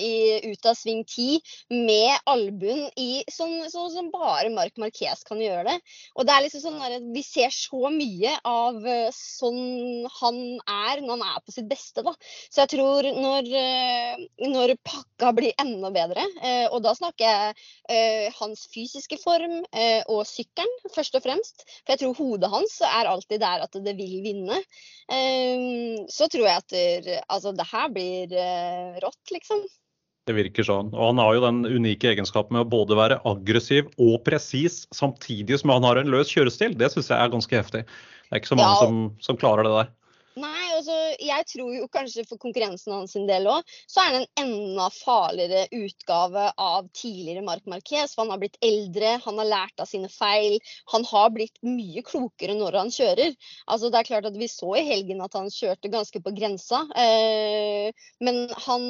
ut 0.50 0.70
av 0.70 0.78
sving 0.80 1.04
10 1.04 1.40
med 1.74 2.16
albuen 2.30 2.88
i 3.00 3.24
sånn, 3.32 3.66
sånn, 3.72 3.92
som 3.94 4.12
bare 4.14 4.52
Mark 4.54 4.80
Marquez 4.82 5.24
kan 5.28 5.42
gjøre 5.42 5.66
det. 5.68 5.78
Og 6.16 6.28
det 6.28 6.36
er 6.36 6.46
liksom 6.46 6.66
sånn 6.66 6.82
at 6.86 7.08
Vi 7.14 7.24
ser 7.26 7.52
så 7.54 7.90
mye 7.94 8.36
av 8.48 8.86
eh, 8.88 9.10
sånn 9.16 10.08
han 10.20 10.40
er 10.64 11.04
når 11.04 11.16
han 11.16 11.26
er 11.28 11.44
på 11.44 11.56
sitt 11.56 11.70
beste. 11.70 12.04
da. 12.06 12.14
Så 12.50 12.64
jeg 12.64 12.74
tror 12.76 13.08
når, 13.16 13.50
eh, 13.60 14.24
når 14.48 14.76
pakka 14.86 15.34
blir 15.36 15.56
enda 15.62 15.92
bedre, 15.94 16.26
eh, 16.42 16.68
og 16.70 16.84
da 16.86 16.96
snakker 16.98 17.26
jeg 17.26 17.56
eh, 17.90 18.40
hans 18.40 18.66
fysiske 18.74 19.20
form 19.22 19.60
og 20.10 20.22
sykkelen 20.28 20.92
først 20.94 21.16
og 21.18 21.24
fremst, 21.24 21.64
for 21.84 21.94
jeg 21.94 22.02
tror 22.02 22.18
hodet 22.18 22.50
hans 22.52 22.76
er 22.86 23.10
alltid 23.10 23.42
der 23.42 23.64
at 23.66 23.76
det 23.86 23.94
vil 23.98 24.20
vinne. 24.24 24.60
Ehm, 25.10 26.06
så 26.12 26.30
tror 26.30 26.46
jeg 26.46 26.62
at 26.62 26.74
det, 26.74 27.20
altså, 27.28 27.54
det 27.58 27.66
her 27.72 27.92
blir 27.94 28.34
eh, 28.38 28.98
rått, 29.04 29.34
liksom. 29.34 29.64
Det 30.30 30.36
virker 30.38 30.66
sånn. 30.68 30.92
Og 30.94 31.08
han 31.08 31.22
har 31.22 31.34
jo 31.34 31.46
den 31.48 31.64
unike 31.66 32.12
egenskapen 32.12 32.54
med 32.54 32.68
å 32.68 32.70
både 32.70 32.98
være 33.00 33.22
aggressiv 33.28 33.88
og 33.98 34.20
presis, 34.28 34.84
samtidig 34.94 35.58
som 35.62 35.74
han 35.74 35.88
har 35.88 35.98
en 35.98 36.12
løs 36.14 36.30
kjørestil. 36.30 36.76
Det 36.78 36.92
syns 36.94 37.10
jeg 37.10 37.18
er 37.18 37.34
ganske 37.34 37.58
heftig. 37.58 37.82
Det 38.30 38.36
er 38.36 38.44
ikke 38.44 38.52
så 38.52 38.60
mange 38.60 38.76
ja. 38.76 38.84
som, 38.84 39.00
som 39.26 39.40
klarer 39.42 39.66
det 39.66 39.74
der. 39.74 39.90
Nei, 40.38 40.70
altså, 40.76 40.94
jeg 41.26 41.46
tror 41.50 41.72
jo 41.74 41.88
kanskje 41.92 42.24
for 42.30 42.40
konkurrensen 42.42 42.94
hans 42.94 43.16
sin 43.16 43.26
del 43.28 43.48
òg, 43.50 43.66
så 43.90 44.04
er 44.04 44.14
det 44.14 44.20
en 44.20 44.44
enda 44.44 44.86
farligere 44.94 45.64
utgave 45.74 46.46
av 46.54 46.90
tidligere 46.94 47.42
Marc 47.46 47.66
Marquez. 47.70 48.14
For 48.14 48.24
han 48.24 48.34
har 48.36 48.42
blitt 48.44 48.60
eldre, 48.64 49.16
han 49.24 49.42
har 49.42 49.50
lært 49.50 49.82
av 49.82 49.90
sine 49.90 50.10
feil. 50.14 50.60
Han 50.94 51.08
har 51.10 51.32
blitt 51.36 51.58
mye 51.66 52.04
klokere 52.06 52.56
når 52.60 52.78
han 52.78 52.94
kjører. 52.94 53.34
Altså, 53.66 53.90
det 53.90 54.02
er 54.02 54.10
klart 54.12 54.30
at 54.30 54.38
Vi 54.40 54.48
så 54.52 54.70
i 54.78 54.86
helgen 54.88 55.24
at 55.26 55.36
han 55.36 55.50
kjørte 55.52 55.92
ganske 55.92 56.22
på 56.24 56.34
grensa. 56.38 56.84
Eh, 56.96 58.06
men 58.24 58.40
han, 58.68 58.86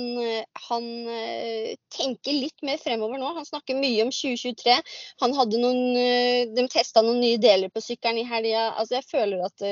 han 0.67 0.89
eh, 1.15 1.71
tenker 1.95 2.35
litt 2.35 2.67
mer 2.67 2.77
fremover 2.83 3.21
nå. 3.21 3.31
Han 3.39 3.47
snakker 3.47 3.79
mye 3.79 4.03
om 4.05 4.13
2023. 4.13 4.77
Han 5.23 5.37
hadde 5.39 5.63
noen, 5.63 5.97
eh, 5.97 6.43
de 6.51 6.67
testa 6.69 7.01
noen 7.05 7.23
nye 7.23 7.39
deler 7.41 7.71
på 7.73 7.81
sykkelen 7.87 8.21
i 8.21 8.27
helga. 8.27 8.69
Altså, 8.75 8.99
jeg 8.99 9.09
føler 9.09 9.47
at 9.47 9.67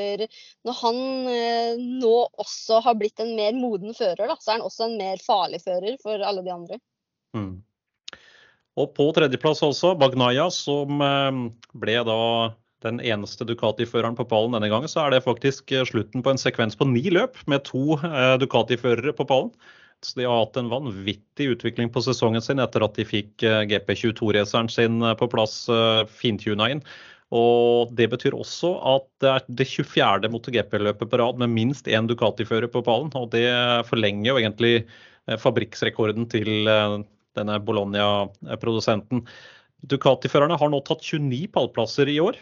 når 0.65 0.81
han 0.81 1.03
eh, 1.35 1.56
nå 1.77 2.15
også 2.41 2.81
har 2.85 2.97
blitt 2.99 3.19
en 3.23 3.35
mer 3.37 3.55
moden 3.57 3.95
fører, 3.97 4.27
da, 4.27 4.35
så 4.39 4.51
er 4.51 4.59
han 4.59 4.67
også 4.67 4.87
en 4.87 4.99
mer 4.99 5.21
farlig 5.23 5.61
fører 5.63 5.97
for 6.03 6.21
alle 6.23 6.43
de 6.45 6.53
andre. 6.53 6.79
Mm. 7.37 7.55
Og 8.77 8.93
på 8.93 9.09
tredjeplass 9.15 9.63
også 9.65 9.95
Bagnaya, 9.97 10.47
som 10.53 11.01
eh, 11.01 11.41
ble 11.81 11.97
da 12.05 12.21
den 12.85 13.01
eneste 13.01 13.47
Ducati-føreren 13.49 14.17
på 14.19 14.27
pallen 14.29 14.53
denne 14.53 14.69
gangen, 14.69 14.91
så 14.91 15.05
er 15.05 15.15
det 15.15 15.25
faktisk 15.25 15.73
eh, 15.73 15.85
slutten 15.87 16.23
på 16.23 16.33
en 16.33 16.41
sekvens 16.41 16.77
på 16.77 16.85
ni 16.89 17.07
løp 17.13 17.39
med 17.49 17.65
to 17.65 17.97
eh, 17.97 18.37
Ducati-førere 18.43 19.15
på 19.17 19.27
pallen. 19.29 19.51
Så 20.05 20.19
de 20.19 20.27
har 20.29 20.43
hatt 20.43 20.57
en 20.59 20.69
vanvittig 20.69 21.47
utvikling 21.55 21.89
på 21.89 22.03
sesongen 22.05 22.43
sin 22.45 22.61
etter 22.61 22.83
at 22.85 22.99
de 22.99 23.05
fikk 23.07 23.41
GP22-raceren 23.41 24.69
sin 24.69 25.01
på 25.17 25.27
plass 25.31 25.55
fintuna 26.19 26.67
inn. 26.69 26.83
Og 27.35 27.91
Det 27.95 28.07
betyr 28.09 28.37
også 28.37 28.71
at 28.87 29.07
det 29.19 29.29
er 29.33 29.45
det 29.59 29.67
24. 29.67 30.29
MotoGP-løpet 30.31 31.11
på 31.11 31.19
rad 31.19 31.39
med 31.41 31.51
minst 31.51 31.87
én 31.87 32.07
Ducati-fører 32.07 32.71
på 32.71 32.83
pallen. 32.85 33.11
og 33.15 33.31
Det 33.31 33.47
forlenger 33.89 34.31
jo 34.31 34.37
egentlig 34.39 34.75
eh, 35.27 35.37
fabrikksrekorden 35.37 36.29
til 36.31 36.67
eh, 36.67 37.03
denne 37.35 37.59
Bologna-produsenten. 37.59 39.25
Ducati-førerne 39.83 40.57
har 40.57 40.71
nå 40.71 40.79
tatt 40.87 41.03
29 41.03 41.51
pallplasser 41.51 42.07
i 42.07 42.19
år. 42.23 42.39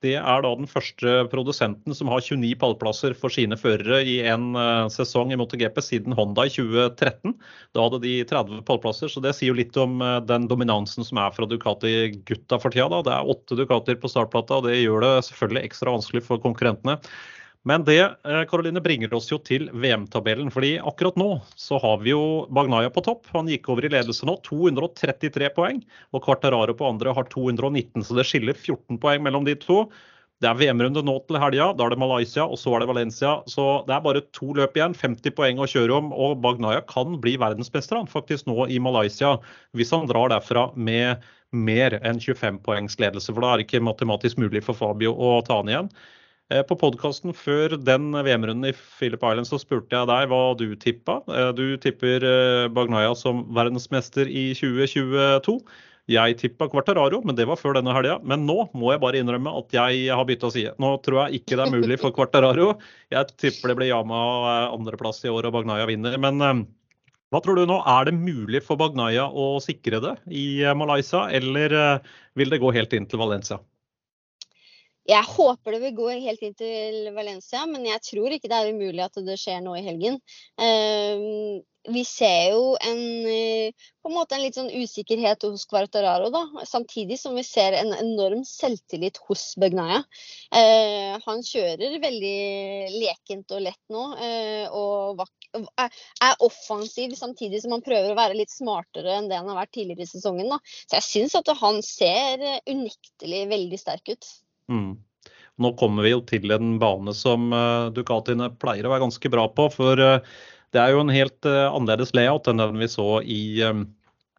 Det 0.00 0.14
er 0.16 0.44
da 0.44 0.50
den 0.56 0.68
første 0.68 1.26
produsenten 1.28 1.92
som 1.96 2.08
har 2.08 2.22
29 2.24 2.54
pallplasser 2.60 3.12
for 3.20 3.32
sine 3.32 3.58
førere 3.60 3.98
i 4.08 4.14
en 4.32 4.54
uh, 4.56 4.88
sesong 4.92 5.34
i 5.34 5.36
MotoGP 5.36 5.76
siden 5.84 6.16
Honda 6.16 6.46
i 6.48 6.52
2013. 6.54 7.34
Da 7.76 7.84
hadde 7.84 8.00
de 8.06 8.14
30 8.30 8.62
pallplasser, 8.68 9.12
så 9.12 9.20
det 9.20 9.34
sier 9.36 9.52
jo 9.52 9.58
litt 9.58 9.76
om 9.80 10.00
uh, 10.00 10.16
den 10.24 10.48
dominansen 10.48 11.04
som 11.04 11.20
er 11.20 11.34
fra 11.36 11.48
Ducati-gutta 11.50 12.60
for 12.62 12.72
tida. 12.72 13.02
Det 13.04 13.12
er 13.12 13.34
åtte 13.34 13.60
Ducatier 13.60 14.00
på 14.00 14.08
startplata, 14.08 14.62
og 14.62 14.70
det 14.70 14.78
gjør 14.80 15.04
det 15.04 15.12
selvfølgelig 15.28 15.68
ekstra 15.68 15.92
vanskelig 15.98 16.24
for 16.30 16.40
konkurrentene. 16.40 16.96
Men 17.68 17.84
det 17.84 17.98
Karoline, 18.48 18.78
eh, 18.80 18.82
bringer 18.82 19.12
oss 19.14 19.28
jo 19.28 19.38
til 19.38 19.68
VM-tabellen. 19.68 20.50
fordi 20.50 20.78
akkurat 20.80 21.16
nå 21.16 21.42
så 21.56 21.78
har 21.80 21.98
vi 21.98 22.10
jo 22.10 22.46
Bagnaya 22.48 22.88
på 22.90 23.04
topp. 23.04 23.26
Han 23.34 23.48
gikk 23.48 23.68
over 23.68 23.84
i 23.84 23.92
ledelse 23.92 24.24
nå, 24.24 24.40
233 24.42 25.50
poeng. 25.52 25.82
Og 26.14 26.22
Quartararo 26.24 26.72
på 26.72 26.88
andre 26.88 27.12
har 27.12 27.24
219, 27.24 28.02
så 28.02 28.16
det 28.16 28.24
skiller 28.24 28.54
14 28.54 28.98
poeng 28.98 29.22
mellom 29.22 29.44
de 29.44 29.54
to. 29.54 29.90
Det 30.40 30.48
er 30.48 30.56
VM-runde 30.56 31.02
nå 31.04 31.18
til 31.28 31.36
helga. 31.36 31.76
Da 31.76 31.84
er 31.84 31.90
det 31.92 31.98
Malaysia, 32.00 32.46
og 32.48 32.56
så 32.56 32.72
er 32.74 32.80
det 32.80 32.88
Valencia. 32.88 33.42
Så 33.44 33.84
det 33.84 33.92
er 33.92 34.00
bare 34.00 34.22
to 34.32 34.54
løp 34.56 34.72
igjen. 34.78 34.96
50 34.96 35.34
poeng 35.36 35.60
å 35.60 35.68
kjøre 35.68 35.98
om. 35.98 36.14
Og 36.16 36.40
Bagnaya 36.40 36.80
kan 36.88 37.18
bli 37.20 37.36
verdensmester 37.36 38.00
han 38.00 38.08
faktisk 38.08 38.48
nå 38.48 38.64
i 38.72 38.78
Malaysia, 38.80 39.36
hvis 39.76 39.92
han 39.92 40.08
drar 40.08 40.32
derfra 40.32 40.70
med 40.76 41.20
mer 41.52 41.98
enn 42.00 42.16
25 42.16 42.62
poengs 42.64 42.96
ledelse. 42.96 43.28
For 43.28 43.44
da 43.44 43.52
er 43.52 43.60
det 43.60 43.68
ikke 43.68 43.84
matematisk 43.84 44.40
mulig 44.40 44.64
for 44.64 44.78
Fabio 44.78 45.12
å 45.12 45.44
ta 45.44 45.60
han 45.60 45.68
igjen. 45.68 45.92
Eh, 46.50 46.64
på 46.66 46.74
podkasten 46.74 47.30
før 47.36 47.76
den 47.78 48.08
VM-runden 48.10 48.72
i 48.72 48.74
Philip 48.74 49.22
Island 49.22 49.46
så 49.46 49.58
spurte 49.62 49.94
jeg 49.94 50.08
deg 50.10 50.32
hva 50.32 50.40
du 50.58 50.72
tippa. 50.82 51.20
Eh, 51.30 51.52
du 51.54 51.76
tipper 51.78 52.26
eh, 52.26 52.66
Bagnaya 52.74 53.12
som 53.14 53.44
verdensmester 53.54 54.26
i 54.26 54.48
2022. 54.58 55.54
Jeg 56.10 56.40
tippa 56.40 56.66
Quartararo, 56.72 57.20
men 57.22 57.38
det 57.38 57.46
var 57.46 57.60
før 57.60 57.78
denne 57.78 57.94
helga. 57.94 58.18
Men 58.26 58.48
nå 58.48 58.64
må 58.74 58.90
jeg 58.90 59.02
bare 59.04 59.22
innrømme 59.22 59.54
at 59.60 59.78
jeg 59.78 60.10
har 60.10 60.26
bytta 60.26 60.50
side. 60.50 60.74
Nå 60.82 60.96
tror 61.06 61.22
jeg 61.22 61.38
ikke 61.38 61.54
det 61.54 61.68
er 61.68 61.76
mulig 61.76 62.00
for 62.02 62.16
Quartararo. 62.16 62.72
Jeg 63.14 63.30
tipper 63.38 63.70
det 63.70 63.78
blir 63.78 63.92
Yama 63.92 64.18
andreplass 64.72 65.22
i 65.22 65.30
år 65.30 65.46
og 65.46 65.54
Bagnaya 65.54 65.86
vinner. 65.86 66.18
Men 66.18 66.66
hva 67.30 67.38
tror 67.44 67.60
du 67.60 67.68
nå? 67.70 67.78
Er 67.86 68.10
det 68.10 68.18
mulig 68.18 68.64
for 68.66 68.80
Bagnaya 68.80 69.30
å 69.30 69.52
sikre 69.62 70.02
det 70.02 70.16
i 70.34 70.64
Malaysia, 70.74 71.28
eller 71.30 72.02
vil 72.34 72.50
det 72.50 72.58
gå 72.58 72.74
helt 72.74 72.98
inn 72.98 73.06
til 73.06 73.22
Valencia? 73.22 73.62
Jeg 75.08 75.24
håper 75.32 75.74
det 75.74 75.80
vil 75.86 75.96
gå 75.96 76.10
helt 76.26 76.42
inn 76.44 76.54
til 76.58 77.10
Valencia, 77.16 77.64
men 77.66 77.86
jeg 77.88 78.02
tror 78.04 78.36
ikke 78.36 78.50
det 78.50 78.60
er 78.60 78.72
umulig 78.74 79.04
at 79.06 79.18
det 79.26 79.38
skjer 79.40 79.62
nå 79.64 79.74
i 79.78 79.84
helgen. 79.86 80.20
Uh, 80.60 81.60
vi 81.88 82.02
ser 82.04 82.50
jo 82.52 82.74
en, 82.84 83.00
eh, 83.26 83.72
på 84.02 84.10
en 84.10 84.14
måte 84.14 84.36
en 84.36 84.42
litt 84.42 84.56
sånn 84.58 84.68
usikkerhet 84.68 85.46
hos 85.46 85.64
Quartararo, 85.70 86.28
da. 86.32 86.42
Samtidig 86.68 87.16
som 87.20 87.34
vi 87.38 87.44
ser 87.46 87.72
en 87.78 87.94
enorm 87.96 88.42
selvtillit 88.44 89.16
hos 89.28 89.54
Begnaya. 89.60 90.02
Eh, 90.52 91.16
han 91.24 91.40
kjører 91.46 91.96
veldig 92.02 92.36
lekent 92.98 93.56
og 93.56 93.64
lett 93.64 93.80
nå, 93.88 94.04
eh, 94.20 94.66
og 94.68 95.24
er 95.56 96.36
offensiv 96.44 97.16
samtidig 97.16 97.62
som 97.62 97.72
han 97.72 97.82
prøver 97.86 98.12
å 98.12 98.18
være 98.18 98.36
litt 98.38 98.52
smartere 98.52 99.16
enn 99.16 99.30
det 99.30 99.40
han 99.40 99.48
har 99.48 99.62
vært 99.62 99.72
tidligere 99.78 100.04
i 100.04 100.12
sesongen. 100.12 100.52
Da. 100.52 100.60
Så 100.84 101.00
jeg 101.00 101.08
syns 101.08 101.40
at 101.40 101.48
han 101.64 101.80
ser 101.82 102.44
unektelig 102.68 103.46
veldig 103.56 103.80
sterk 103.80 104.12
ut. 104.12 104.32
Mm. 104.70 104.94
Nå 105.60 105.74
kommer 105.76 106.06
vi 106.06 106.14
jo 106.14 106.22
til 106.24 106.54
en 106.54 106.78
bane 106.80 107.12
som 107.16 107.50
uh, 107.52 107.90
Ducatiene 107.92 108.48
pleier 108.62 108.86
å 108.86 108.94
være 108.94 109.04
ganske 109.04 109.32
bra 109.32 109.48
på. 109.52 109.68
for 109.74 110.00
uh, 110.00 110.22
det 110.70 110.80
er 110.80 110.94
jo 110.94 111.02
en 111.02 111.12
helt 111.12 111.48
uh, 111.48 111.68
annerledes 111.74 112.14
layout 112.16 112.48
enn 112.48 112.62
den 112.62 112.80
vi 112.80 112.88
så 112.88 113.20
i 113.22 113.42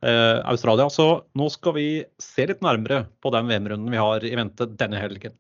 Australia. 0.02 0.88
Så 0.90 1.06
nå 1.38 1.46
skal 1.54 1.76
vi 1.76 1.84
se 2.18 2.48
litt 2.50 2.64
nærmere 2.66 3.04
på 3.22 3.30
den 3.36 3.46
VM-runden 3.46 3.94
vi 3.94 4.00
har 4.02 4.24
i 4.26 4.32
vente 4.34 4.66
denne 4.66 4.98
helgen. 4.98 5.36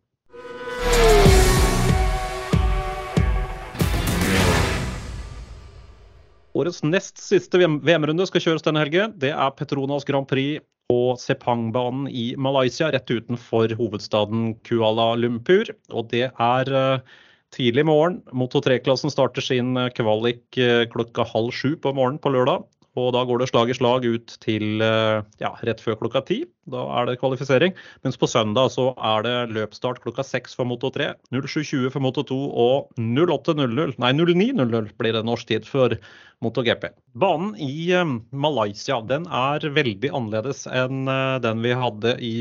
Årets 6.53 6.83
nest 6.85 7.17
siste 7.17 7.57
VM-runde 7.57 8.27
skal 8.29 8.45
kjøres 8.45 8.67
denne 8.67 8.83
helgen. 8.83 9.15
Det 9.17 9.31
er 9.33 9.57
Petronas 9.57 10.05
Grand 10.05 10.29
Prix 10.29 10.61
på 10.91 11.15
Sepang-banen 11.19 12.09
i 12.11 12.33
Malaysia, 12.35 12.89
rett 12.91 13.11
utenfor 13.11 13.71
hovedstaden 13.79 14.57
Kuala 14.67 15.13
Lumpur. 15.15 15.71
Og 15.95 16.09
det 16.11 16.27
er 16.27 16.71
uh, 16.75 17.19
tidlig 17.55 17.85
morgen. 17.87 18.19
Moto 18.35 18.59
3-klassen 18.63 19.11
starter 19.13 19.43
sin 19.43 19.75
eh, 19.79 19.91
kvalik 19.95 20.59
eh, 20.59 20.85
klokka 20.91 21.25
halv 21.27 21.51
sju 21.55 21.75
på 21.79 21.91
morgenen 21.95 22.21
på 22.23 22.31
lørdag. 22.31 22.63
Og 22.99 23.13
da 23.15 23.21
går 23.23 23.39
det 23.39 23.47
slag 23.47 23.69
i 23.71 23.75
slag 23.77 24.03
ut 24.03 24.33
til 24.43 24.83
eh, 24.83 25.21
ja, 25.39 25.51
rett 25.63 25.79
før 25.83 25.95
klokka 26.01 26.23
ti. 26.27 26.41
Da 26.71 26.81
er 26.99 27.07
det 27.07 27.19
kvalifisering. 27.21 27.75
Mens 28.03 28.19
på 28.19 28.27
søndag 28.27 28.73
så 28.73 28.89
er 28.97 29.23
det 29.23 29.35
løpsstart 29.55 30.01
klokka 30.03 30.25
seks 30.27 30.57
for 30.57 30.67
Moto 30.67 30.91
3, 30.91 31.13
07.20 31.31 31.87
for 31.93 32.03
Moto 32.03 32.25
2 32.27 32.39
og 32.65 32.91
08.00, 32.99 33.95
nei 34.01 34.11
09.00 34.19 34.91
blir 34.99 35.15
det 35.15 35.23
norsk 35.27 35.53
tid 35.53 35.67
for 35.69 35.95
Moto 36.43 36.65
GP. 36.67 36.89
Banen 37.15 37.55
i 37.63 37.91
Malaysia 38.31 38.99
den 39.07 39.27
er 39.27 39.71
veldig 39.71 40.11
annerledes 40.11 40.65
enn 40.67 41.07
den 41.43 41.63
vi 41.63 41.75
hadde 41.77 42.15
i 42.19 42.35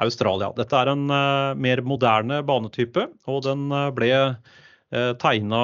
Australia. 0.00 0.52
Dette 0.56 0.78
er 0.78 0.92
en 0.92 1.06
mer 1.58 1.82
moderne 1.84 2.40
banetype, 2.46 3.08
og 3.28 3.42
den 3.48 3.66
ble 3.96 4.12
eh, 4.14 4.58
tegna 5.22 5.62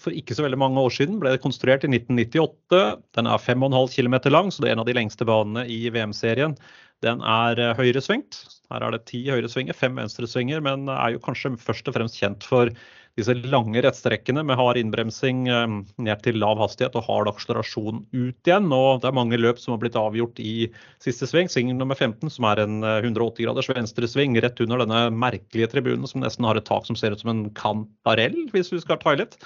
for 0.00 0.14
ikke 0.14 0.34
så 0.36 0.44
veldig 0.44 0.58
mange 0.60 0.82
år 0.82 0.92
siden. 0.92 1.20
Ble 1.22 1.36
konstruert 1.42 1.86
i 1.86 1.90
1998. 1.90 2.80
Den 3.16 3.28
er 3.30 3.42
5,5 3.42 3.94
km 3.94 4.16
lang, 4.32 4.50
så 4.52 4.62
det 4.62 4.70
er 4.70 4.76
en 4.76 4.82
av 4.82 4.88
de 4.88 4.96
lengste 4.96 5.26
banene 5.28 5.64
i 5.70 5.84
VM-serien. 5.94 6.56
Den 7.04 7.22
er 7.26 7.60
høyresvingt. 7.78 8.42
Her 8.72 8.84
er 8.86 8.94
det 8.94 9.04
ti 9.10 9.22
høyresvinger, 9.28 9.76
fem 9.76 9.96
venstresvinger, 10.00 10.62
men 10.64 10.88
er 10.92 11.14
jo 11.14 11.22
kanskje 11.24 11.54
først 11.60 11.88
og 11.90 11.96
fremst 11.96 12.20
kjent 12.20 12.46
for 12.48 12.72
disse 13.18 13.34
lange 13.46 13.82
rettstrekkene 13.84 14.42
med 14.46 14.58
hard 14.58 14.78
innbremsing 14.80 15.46
eh, 15.50 15.74
ned 16.02 16.22
til 16.24 16.38
lav 16.42 16.58
hastighet 16.62 16.96
og 16.98 17.06
hard 17.06 17.30
akselerasjon 17.30 18.02
ut 18.10 18.50
igjen. 18.50 18.70
Og 18.74 19.02
det 19.02 19.10
er 19.10 19.16
mange 19.18 19.38
løp 19.38 19.60
som 19.62 19.74
har 19.74 19.82
blitt 19.84 19.98
avgjort 19.98 20.40
i 20.42 20.68
siste 21.04 21.28
sving. 21.30 21.50
Sving 21.50 21.70
nummer 21.78 21.98
15, 21.98 22.32
som 22.34 22.48
er 22.50 22.64
en 22.64 22.80
180 22.82 23.14
eh, 23.14 23.46
graders 23.46 23.70
venstresving 23.70 24.38
rett 24.42 24.62
under 24.64 24.82
denne 24.82 25.06
merkelige 25.14 25.70
tribunen 25.76 26.10
som 26.10 26.24
nesten 26.24 26.48
har 26.48 26.58
et 26.58 26.66
tak 26.68 26.88
som 26.88 26.98
ser 26.98 27.14
ut 27.14 27.22
som 27.22 27.30
en 27.32 27.46
kantarell, 27.54 28.36
hvis 28.54 28.74
du 28.74 28.80
skal 28.82 28.98
ta 29.02 29.14
i 29.14 29.22
litt. 29.22 29.38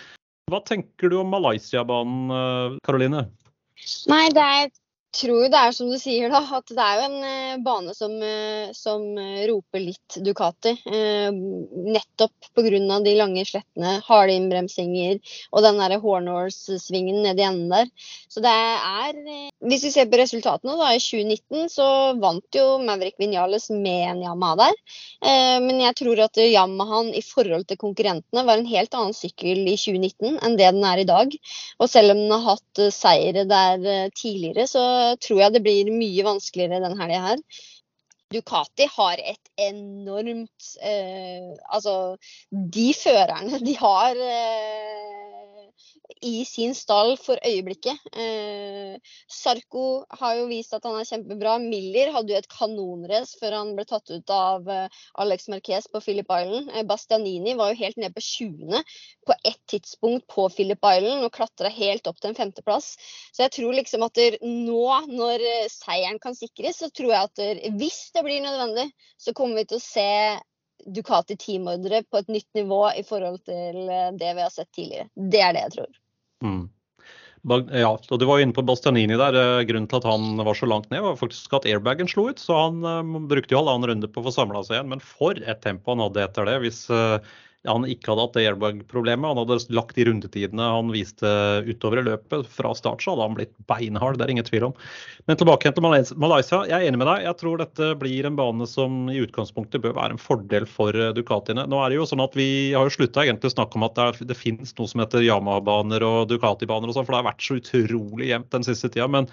Hva 0.49 0.63
tenker 0.65 1.13
du 1.13 1.19
om 1.21 1.29
Malaysia-banen, 1.29 2.79
Karoline? 2.87 3.27
Nei, 4.09 4.25
det 4.33 4.43
er 4.43 4.71
tror 5.15 5.49
det 5.49 5.59
er 5.59 5.75
som 5.75 5.89
du 5.91 5.97
sier, 6.01 6.29
da. 6.33 6.41
At 6.59 6.71
det 6.73 6.85
er 6.85 6.99
jo 6.99 7.07
en 7.07 7.19
uh, 7.23 7.63
bane 7.65 7.95
som, 7.97 8.15
uh, 8.21 8.71
som 8.77 9.05
uh, 9.17 9.41
roper 9.49 9.83
litt 9.83 10.19
Ducati. 10.25 10.75
nettopp 10.89 12.49
pga. 12.57 12.99
de 13.05 13.15
lange 13.17 13.45
slettene, 13.47 13.99
harde 14.05 14.35
innbremsinger 14.35 15.19
og 15.53 15.63
den 15.65 15.79
der 15.81 15.99
Hornhorse-svingen 16.03 17.23
nedi 17.25 17.45
enden 17.47 17.71
der. 17.73 17.91
Så 18.29 18.43
det 18.45 18.53
er 18.53 19.15
Hvis 19.65 19.85
vi 19.85 19.91
ser 19.91 20.09
på 20.11 20.19
resultatene, 20.21 20.77
da, 20.79 20.91
i 20.95 21.01
2019 21.03 21.69
så 21.73 21.87
vant 22.21 22.55
jo 22.55 22.79
Maverick 22.83 23.19
Vinales 23.19 23.69
med 23.71 24.05
en 24.13 24.23
Yamaha 24.23 24.57
der. 24.61 24.77
men 25.65 25.81
jeg 25.81 25.97
tror 25.99 26.21
at 26.25 26.37
Yamahaen 26.39 27.11
i 27.15 27.23
forhold 27.23 27.67
til 27.69 27.81
konkurrentene 27.81 28.45
var 28.47 28.59
en 28.59 28.71
helt 28.71 28.95
annen 28.95 29.17
sykkel 29.17 29.65
i 29.67 29.77
2019 29.77 30.39
enn 30.45 30.59
det 30.59 30.71
den 30.75 30.85
er 30.85 31.03
i 31.03 31.09
dag. 31.09 31.35
Og 31.79 31.91
selv 31.91 32.15
om 32.15 32.23
den 32.23 32.35
har 32.35 32.47
hatt 32.55 32.83
seire 32.95 33.45
der 33.49 34.11
tidligere, 34.15 34.69
så 34.71 34.85
tror 35.25 35.43
jeg 35.43 35.57
det 35.57 35.65
blir 35.65 35.91
mye 35.95 36.27
vanskeligere 36.27 36.83
den 36.85 36.99
helga 37.01 37.25
her. 37.31 37.45
Ducati 38.33 38.85
har 38.93 39.21
et 39.25 39.51
enormt 39.57 40.73
eh, 40.85 41.55
Altså, 41.73 42.17
de 42.51 42.91
førerne 42.97 43.61
de 43.65 43.77
har 43.79 44.21
eh, 44.21 45.08
i 46.25 46.45
sin 46.45 46.75
stall 46.75 47.17
for 47.21 47.39
øyeblikket. 47.45 48.01
Eh, 48.17 48.97
Sarko 49.31 50.05
har 50.21 50.39
jo 50.39 50.47
vist 50.51 50.75
at 50.75 50.87
han 50.89 50.97
er 50.99 51.07
kjempebra. 51.09 51.57
Miller 51.63 52.13
hadde 52.15 52.33
jo 52.33 52.41
et 52.41 52.49
kanonrace 52.53 53.39
før 53.41 53.59
han 53.61 53.75
ble 53.77 53.85
tatt 53.89 54.11
ut 54.11 54.33
av 54.35 54.69
eh, 54.73 54.99
Alex 55.23 55.49
Marquez 55.53 55.89
på 55.93 56.03
Philip 56.05 56.27
Island. 56.33 56.73
Eh, 56.73 56.87
Bastianini 56.89 57.55
var 57.59 57.73
jo 57.73 57.81
helt 57.83 58.01
nede 58.01 58.15
på 58.17 58.25
20. 58.25 58.83
på 59.29 59.37
ett 59.45 59.61
tidspunkt 59.69 60.27
på 60.33 60.49
Philip 60.49 60.81
Island 60.81 61.27
og 61.27 61.35
klatra 61.35 61.69
helt 61.69 62.07
opp 62.09 62.21
til 62.21 62.33
en 62.33 62.39
femteplass. 62.39 62.95
Så 63.37 63.45
jeg 63.45 63.55
tror 63.59 63.77
liksom 63.77 64.07
at 64.09 64.23
nå, 64.43 64.85
når 65.13 65.45
eh, 65.45 65.71
seieren 65.73 66.21
kan 66.23 66.37
sikres, 66.39 66.81
så 66.83 66.91
tror 66.91 67.15
jeg 67.15 67.33
at 67.33 67.75
hvis 67.79 68.09
det 68.15 68.25
blir 68.25 68.43
nødvendig, 68.45 68.89
så 69.21 69.37
kommer 69.37 69.61
vi 69.61 69.69
til 69.69 69.83
å 69.83 69.85
se 69.85 70.09
Ducati 70.95 71.37
teamordre 71.41 72.03
på 72.09 72.23
et 72.23 72.33
nytt 72.33 72.49
nivå 72.59 72.83
i 72.97 73.05
forhold 73.07 73.41
til 73.49 73.89
eh, 73.89 74.11
det 74.19 74.35
vi 74.35 74.45
har 74.45 74.53
sett 74.55 74.71
tidligere. 74.75 75.09
Det 75.15 75.45
er 75.45 75.55
det 75.57 75.65
jeg 75.67 75.75
tror. 75.79 76.03
Mm. 76.45 76.67
Ja, 77.49 77.91
og 77.95 78.19
Du 78.21 78.27
var 78.27 78.39
jo 78.39 78.45
inne 78.45 78.57
på 78.57 78.65
Bastianini 78.67 79.17
der. 79.17 79.37
Eh, 79.39 79.65
grunnen 79.69 79.89
til 79.91 80.01
at 80.01 80.09
han 80.09 80.41
var 80.45 80.59
så 80.59 80.69
langt 80.69 80.91
ned, 80.91 81.05
var 81.05 81.19
faktisk 81.21 81.55
at 81.57 81.69
airbagen 81.71 82.11
slo 82.11 82.29
ut. 82.33 82.43
Så 82.43 82.57
han 82.57 82.83
uh, 82.85 83.21
brukte 83.31 83.55
jo 83.55 83.63
halvannen 83.63 83.93
runde 83.93 84.11
på 84.11 84.23
å 84.23 84.29
få 84.29 84.35
samla 84.35 84.65
seg 84.67 84.79
igjen. 84.79 84.91
Men 84.95 85.05
for 85.05 85.39
et 85.39 85.63
tempo 85.65 85.95
han 85.95 86.03
hadde 86.03 86.25
etter 86.25 86.49
det. 86.49 86.59
Hvis 86.67 86.87
han 87.67 87.87
ikke 87.91 88.13
hadde 88.13 88.25
hatt 88.25 88.37
det 88.37 88.45
airbag-problemet. 88.47 89.27
Han 89.27 89.41
hadde 89.41 89.75
lagt 89.75 89.97
de 89.99 90.05
rundetidene 90.07 90.69
han 90.71 90.93
viste 90.95 91.29
utover 91.67 92.03
i 92.03 92.05
løpet. 92.07 92.47
Fra 92.55 92.71
start 92.77 93.03
så 93.03 93.13
hadde 93.13 93.27
han 93.27 93.35
blitt 93.39 93.55
beinhard, 93.71 94.19
det 94.19 94.29
er 94.29 94.33
ingen 94.37 94.47
tvil 94.47 94.69
om. 94.69 94.77
Men 95.27 95.41
tilbake 95.41 95.73
til 95.75 95.85
Malaysia. 95.85 96.63
Jeg 96.71 96.77
er 96.77 96.87
enig 96.87 97.01
med 97.03 97.11
deg. 97.11 97.27
Jeg 97.27 97.41
tror 97.43 97.59
dette 97.61 97.91
blir 97.99 98.29
en 98.29 98.39
bane 98.39 98.69
som 98.71 99.11
i 99.11 99.19
utgangspunktet 99.25 99.83
bør 99.85 99.97
være 99.99 100.15
en 100.15 100.23
fordel 100.23 100.69
for 100.71 100.95
eh, 100.95 101.11
Ducatiene. 101.17 101.67
Nå 101.67 101.83
er 101.83 101.91
det 101.91 101.99
jo 101.99 102.09
sånn 102.09 102.25
at 102.25 102.39
Vi 102.39 102.49
har 102.77 102.87
jo 102.87 102.95
slutta 102.95 103.27
å 103.27 103.53
snakke 103.53 103.81
om 103.81 103.89
at 103.89 103.99
det, 103.99 104.29
det 104.31 104.39
finnes 104.39 104.75
noe 104.79 104.91
som 104.91 105.03
heter 105.03 105.27
Yamaha-baner 105.27 106.05
og 106.07 106.29
Ducati-baner, 106.31 106.89
og 106.89 106.95
sånn, 106.95 107.09
for 107.09 107.17
det 107.17 107.23
har 107.25 107.31
vært 107.33 107.45
så 107.45 107.59
utrolig 107.59 108.31
jevnt 108.31 108.55
den 108.55 108.67
siste 108.71 108.93
tida. 108.93 109.11
Men 109.11 109.27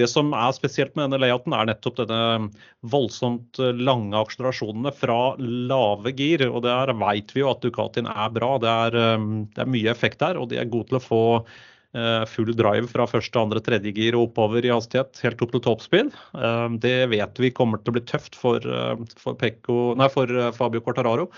det 0.00 0.08
som 0.10 0.32
er 0.34 0.54
spesielt 0.56 0.94
med 0.96 1.06
denne 1.06 1.20
layouten, 1.22 1.54
er 1.54 1.68
nettopp 1.70 2.00
denne 2.00 2.48
voldsomt 2.90 3.60
lange 3.78 4.18
akselerasjonene 4.18 4.90
fra 4.96 5.18
lave 5.38 6.14
gir. 6.18 6.42
og 6.48 6.64
Der 6.66 6.94
vet 6.98 7.34
vi 7.34 7.44
jo 7.44 7.52
at 7.52 7.62
Ducatien 7.62 8.10
er 8.10 8.32
bra. 8.34 8.56
Det 8.62 8.72
er, 8.72 8.98
um, 9.14 9.46
det 9.54 9.62
er 9.62 9.70
mye 9.70 9.92
effekt 9.92 10.24
der, 10.24 10.40
og 10.40 10.50
de 10.50 10.58
er 10.58 10.70
gode 10.70 10.90
til 10.90 10.98
å 10.98 11.04
få 11.04 11.22
full 12.26 12.50
drive 12.58 12.88
fra 12.90 13.04
første, 13.06 13.38
andre, 13.38 13.60
tredje 13.62 13.92
gir 13.94 14.16
og 14.18 14.28
oppover 14.28 14.66
i 14.66 14.72
hastighet, 14.72 15.20
helt 15.22 15.44
opp 15.46 15.52
til 15.54 15.62
toppspeed. 15.62 16.14
Um, 16.34 16.78
det 16.82 16.96
vet 17.12 17.38
vi 17.38 17.52
kommer 17.54 17.78
til 17.78 17.92
å 17.92 17.96
bli 17.98 18.02
tøft 18.10 18.34
for, 18.34 18.64
uh, 18.66 18.96
for, 19.20 19.38
Pekko, 19.38 19.92
nei, 20.00 20.08
for 20.10 20.32
Fabio 20.56 20.82
Quartararo 20.82 21.28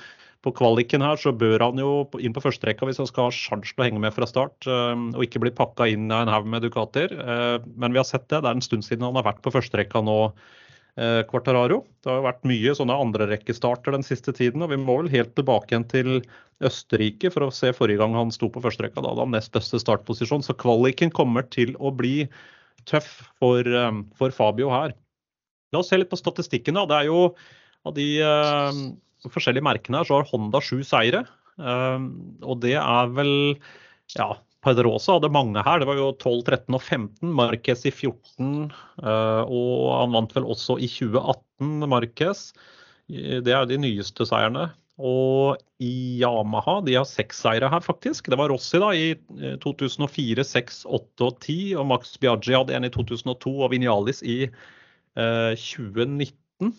på 0.46 0.52
kvaliken 0.54 1.02
her 1.02 1.18
så 1.18 1.32
bør 1.34 1.64
han 1.64 1.80
jo 1.82 1.92
inn 2.22 2.34
på 2.34 2.42
førsterekka 2.44 2.86
hvis 2.86 3.00
han 3.02 3.08
skal 3.10 3.28
ha 3.28 3.34
sjanse 3.34 3.72
til 3.72 3.82
å 3.82 3.88
henge 3.88 4.02
med 4.02 4.14
fra 4.14 4.28
start 4.30 4.68
eh, 4.70 4.92
og 4.94 5.24
ikke 5.24 5.42
bli 5.42 5.54
pakka 5.56 5.88
inn 5.90 6.06
av 6.12 6.22
en 6.24 6.32
haug 6.32 6.46
med 6.52 6.62
Ducatier. 6.66 7.10
Eh, 7.10 7.56
men 7.74 7.94
vi 7.94 8.00
har 8.02 8.06
sett 8.06 8.28
det. 8.30 8.42
Det 8.44 8.52
er 8.52 8.58
en 8.58 8.64
stund 8.64 8.86
siden 8.86 9.06
han 9.08 9.18
har 9.18 9.26
vært 9.26 9.42
på 9.44 9.54
førsterekka 9.54 10.04
nå. 10.06 10.20
Eh, 10.96 11.22
Quartararo. 11.28 11.82
Det 12.00 12.08
har 12.08 12.20
jo 12.20 12.26
vært 12.26 12.46
mye 12.48 12.74
sånne 12.78 12.96
andrerekkestarter 13.04 13.92
den 13.92 14.06
siste 14.06 14.32
tiden. 14.36 14.64
og 14.64 14.72
Vi 14.72 14.80
må 14.80 14.98
vel 15.02 15.12
helt 15.12 15.34
tilbake 15.36 15.74
igjen 15.74 15.88
til 15.92 16.12
Østerrike 16.64 17.30
for 17.34 17.44
å 17.46 17.52
se 17.52 17.72
forrige 17.76 18.00
gang 18.00 18.16
han 18.16 18.32
sto 18.32 18.48
på 18.52 18.62
førsterekka. 18.64 19.02
Da 19.04 19.12
hadde 19.12 19.26
han 19.26 19.36
nest 19.36 19.52
beste 19.52 19.80
startposisjon. 19.82 20.44
Så 20.46 20.56
kvaliken 20.56 21.12
kommer 21.12 21.44
til 21.52 21.74
å 21.76 21.92
bli 21.92 22.28
tøff 22.88 23.10
for, 23.42 23.66
for 24.16 24.32
Fabio 24.32 24.70
her. 24.72 24.94
La 25.74 25.82
oss 25.82 25.90
se 25.92 25.98
litt 25.98 26.12
på 26.12 26.16
statistikken. 26.16 26.78
da. 26.78 26.86
Det 26.88 27.00
er 27.02 27.10
jo 27.10 27.20
av 27.84 27.96
de 27.96 28.08
forskjellige 29.32 29.66
merkene 29.66 30.00
her, 30.00 30.08
så 30.08 30.20
har 30.20 30.30
Honda 30.30 30.62
sju 30.64 30.80
seire. 30.86 31.24
Ehm, 31.60 32.08
og 32.44 32.60
det 32.64 32.76
er 32.80 33.12
vel 33.16 33.32
ja, 34.16 34.30
Pedrosa 34.66 35.16
hadde 35.16 35.30
mange 35.32 35.62
her. 35.62 35.80
Det 35.80 35.88
var 35.88 36.00
jo 36.00 36.10
12, 36.18 36.40
13 36.48 36.78
og 36.78 36.82
15. 36.82 37.34
Marquez 37.38 37.84
i 37.86 37.92
14. 37.94 38.72
Eh, 39.02 39.42
og 39.46 39.92
han 40.00 40.16
vant 40.16 40.34
vel 40.36 40.48
også 40.52 40.80
i 40.82 40.90
2018, 40.90 41.86
Marquez. 41.92 42.50
Det 43.06 43.54
er 43.54 43.68
de 43.70 43.78
nyeste 43.78 44.26
seierne. 44.26 44.70
Og 44.96 45.60
i 45.82 46.22
Yamaha 46.22 46.78
de 46.86 46.94
har 46.96 47.04
seks 47.08 47.42
seire 47.44 47.68
her, 47.68 47.84
faktisk. 47.84 48.30
Det 48.32 48.38
var 48.40 48.48
Rossi 48.48 48.80
da 48.80 48.90
i 48.96 49.10
2004, 49.62 50.44
6, 50.44 50.82
8 50.88 51.28
og 51.28 51.40
10. 51.44 51.58
Og 51.76 51.86
Max 51.92 52.16
Biaggi 52.20 52.56
hadde 52.56 52.76
en 52.76 52.88
i 52.88 52.92
2002 52.92 53.52
og 53.60 53.72
Vinjalis 53.74 54.24
i 54.24 54.38
eh, 54.48 55.52
2019. 55.52 56.72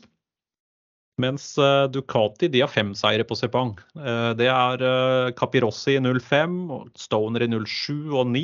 Mens 1.22 1.58
eh, 1.58 1.86
Ducati 1.90 2.50
de 2.54 2.62
har 2.62 2.70
fem 2.70 2.94
seire 2.98 3.26
på 3.26 3.36
Sepang. 3.38 3.74
Eh, 3.98 4.32
det 4.38 4.50
er 4.54 4.84
eh, 4.86 5.32
Capirossi 5.38 5.96
i 5.98 6.02
05, 6.04 6.60
Stoner 6.98 7.46
i 7.46 7.50
07 7.50 8.14
og 8.14 8.28
9. 8.30 8.44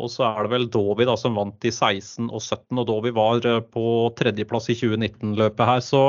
Og 0.00 0.10
så 0.12 0.26
er 0.28 0.44
det 0.44 0.52
vel 0.52 0.66
Dovi 0.72 1.06
da, 1.08 1.16
som 1.20 1.36
vant 1.36 1.64
i 1.64 1.72
16 1.72 2.28
og 2.28 2.40
17, 2.40 2.80
og 2.80 2.86
Dovi 2.88 3.12
var 3.16 3.44
på 3.72 3.84
tredjeplass 4.16 4.68
i 4.72 4.76
2019-løpet 4.76 5.70
her. 5.70 5.84
Så 5.84 6.02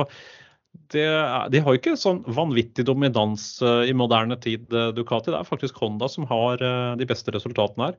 det, 0.92 1.06
de 1.52 1.62
har 1.64 1.76
jo 1.76 1.80
ikke 1.80 1.96
sånn 2.00 2.20
vanvittig 2.36 2.84
dominans 2.88 3.46
i 3.64 3.96
moderne 3.96 4.36
tid, 4.44 4.68
Ducati. 4.96 5.32
Det 5.32 5.40
er 5.40 5.48
faktisk 5.48 5.80
Honda 5.80 6.12
som 6.12 6.28
har 6.28 6.60
de 7.00 7.08
beste 7.08 7.32
resultatene 7.32 7.88
her. 7.88 7.96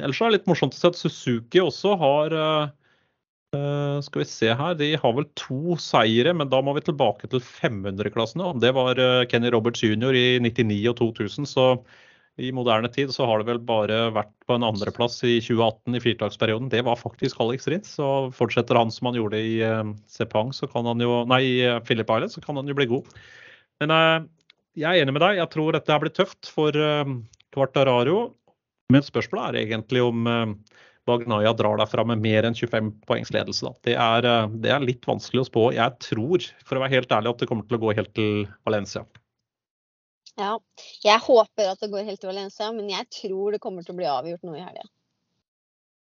Ellers 0.00 0.22
er 0.24 0.32
det 0.32 0.38
litt 0.38 0.48
morsomt 0.48 0.76
å 0.76 0.80
se 0.80 0.88
at 0.88 1.00
Suzuki 1.00 1.60
også 1.60 1.94
har 2.00 2.36
Skal 3.50 4.22
vi 4.22 4.28
se 4.30 4.52
her, 4.54 4.76
de 4.78 4.92
har 5.02 5.14
vel 5.16 5.26
to 5.38 5.74
seire, 5.82 6.30
men 6.38 6.48
da 6.52 6.60
må 6.62 6.76
vi 6.76 6.84
tilbake 6.86 7.26
til 7.32 7.42
500-klassene. 7.42 8.52
Det 8.62 8.70
var 8.76 9.00
Kenny 9.30 9.50
Roberts 9.50 9.82
jr. 9.82 10.14
i 10.14 10.38
99 10.44 10.78
og 10.92 11.00
2000, 11.00 11.48
så 11.50 11.66
i 12.40 12.50
moderne 12.54 12.88
tid 12.92 13.10
så 13.12 13.26
har 13.28 13.40
det 13.40 13.48
vel 13.50 13.60
bare 13.66 13.98
vært 14.14 14.32
på 14.48 14.56
en 14.56 14.64
andreplass 14.64 15.18
i 15.26 15.36
2018 15.42 15.98
i 15.98 16.02
firetaksperioden. 16.04 16.70
Det 16.72 16.82
var 16.86 16.98
faktisk 16.98 17.40
Alex 17.42 17.68
Rins. 17.68 17.90
Så 17.98 18.06
fortsetter 18.36 18.78
han 18.78 18.92
som 18.94 19.10
han 19.10 19.18
gjorde 19.18 19.40
i 19.42 19.58
uh, 19.66 19.82
Sepang, 20.10 20.54
så 20.56 20.68
kan 20.70 20.88
han 20.88 21.02
jo 21.04 21.22
Nei, 21.30 21.42
i 21.44 21.56
uh, 21.66 21.80
Philip 21.84 22.08
Island, 22.08 22.32
så 22.32 22.42
kan 22.44 22.60
han 22.60 22.70
jo 22.70 22.76
bli 22.78 22.88
god. 22.90 23.10
Men 23.82 23.94
uh, 23.94 24.28
jeg 24.78 24.88
er 24.88 25.04
enig 25.04 25.16
med 25.16 25.24
deg. 25.26 25.40
Jeg 25.40 25.52
tror 25.52 25.76
dette 25.76 26.00
blir 26.04 26.14
tøft 26.16 26.52
for 26.54 26.76
uh, 26.76 27.16
Quartararo. 27.54 28.20
Men 28.90 29.06
spørsmålet 29.06 29.50
er 29.50 29.66
egentlig 29.66 30.02
om 30.06 30.30
uh, 30.30 30.54
Bagnaya 31.08 31.52
drar 31.56 31.80
derfra 31.80 32.04
med 32.06 32.20
mer 32.22 32.46
enn 32.48 32.56
25 32.56 32.90
poengs 33.08 33.32
ledelse. 33.34 33.72
Det 33.86 33.96
er, 33.96 34.28
det 34.62 34.72
er 34.72 34.84
litt 34.84 35.06
vanskelig 35.08 35.44
å 35.44 35.48
spå. 35.48 35.64
Jeg 35.76 35.96
tror, 36.04 36.44
for 36.66 36.76
å 36.76 36.84
være 36.84 36.98
helt 36.98 37.14
ærlig, 37.16 37.32
at 37.32 37.42
det 37.42 37.48
kommer 37.50 37.66
til 37.66 37.78
å 37.78 37.82
gå 37.86 37.94
helt 37.96 38.12
til 38.16 38.44
Valencia. 38.68 39.06
Ja. 40.38 40.54
Jeg 41.04 41.20
håper 41.24 41.72
at 41.72 41.82
det 41.82 41.90
går 41.92 42.06
helt 42.06 42.20
til 42.22 42.30
Valencia, 42.30 42.70
men 42.76 42.90
jeg 42.92 43.08
tror 43.16 43.56
det 43.56 43.62
kommer 43.62 43.86
til 43.86 43.96
å 43.96 44.00
bli 44.00 44.08
avgjort 44.08 44.46
nå 44.46 44.56
i 44.56 44.64
helga. 44.64 44.86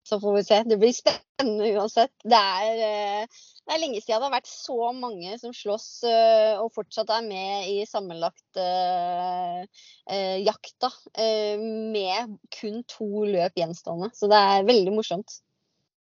Så 0.02 0.18
får 0.20 0.34
vi 0.34 0.44
se. 0.44 0.62
Det 0.66 0.78
blir 0.82 0.94
spennende 0.94 1.68
uansett. 1.76 2.12
Det 2.26 2.38
er, 2.38 2.80
eh, 2.86 3.42
det 3.62 3.74
er, 3.74 3.80
lenge 3.82 4.00
siden 4.00 4.18
det 4.18 4.26
har 4.26 4.34
vært 4.34 4.50
så 4.50 4.90
mange 4.96 5.36
som 5.38 5.54
slåss 5.54 5.88
eh, 6.10 6.58
og 6.58 6.72
fortsatt 6.74 7.12
er 7.14 7.22
med 7.26 7.68
i 7.70 7.78
sammenlagt 7.86 8.58
uh, 8.58 9.62
uh, 10.10 10.50
uh, 10.82 11.62
med 11.94 12.36
kun 12.58 12.82
to 12.90 13.28
løp 13.30 13.62
gjenstående. 13.62 14.10
Så 14.18 14.30
det 14.32 14.42
er 14.42 14.68
veldig 14.68 14.98
morsomt. 14.98 15.38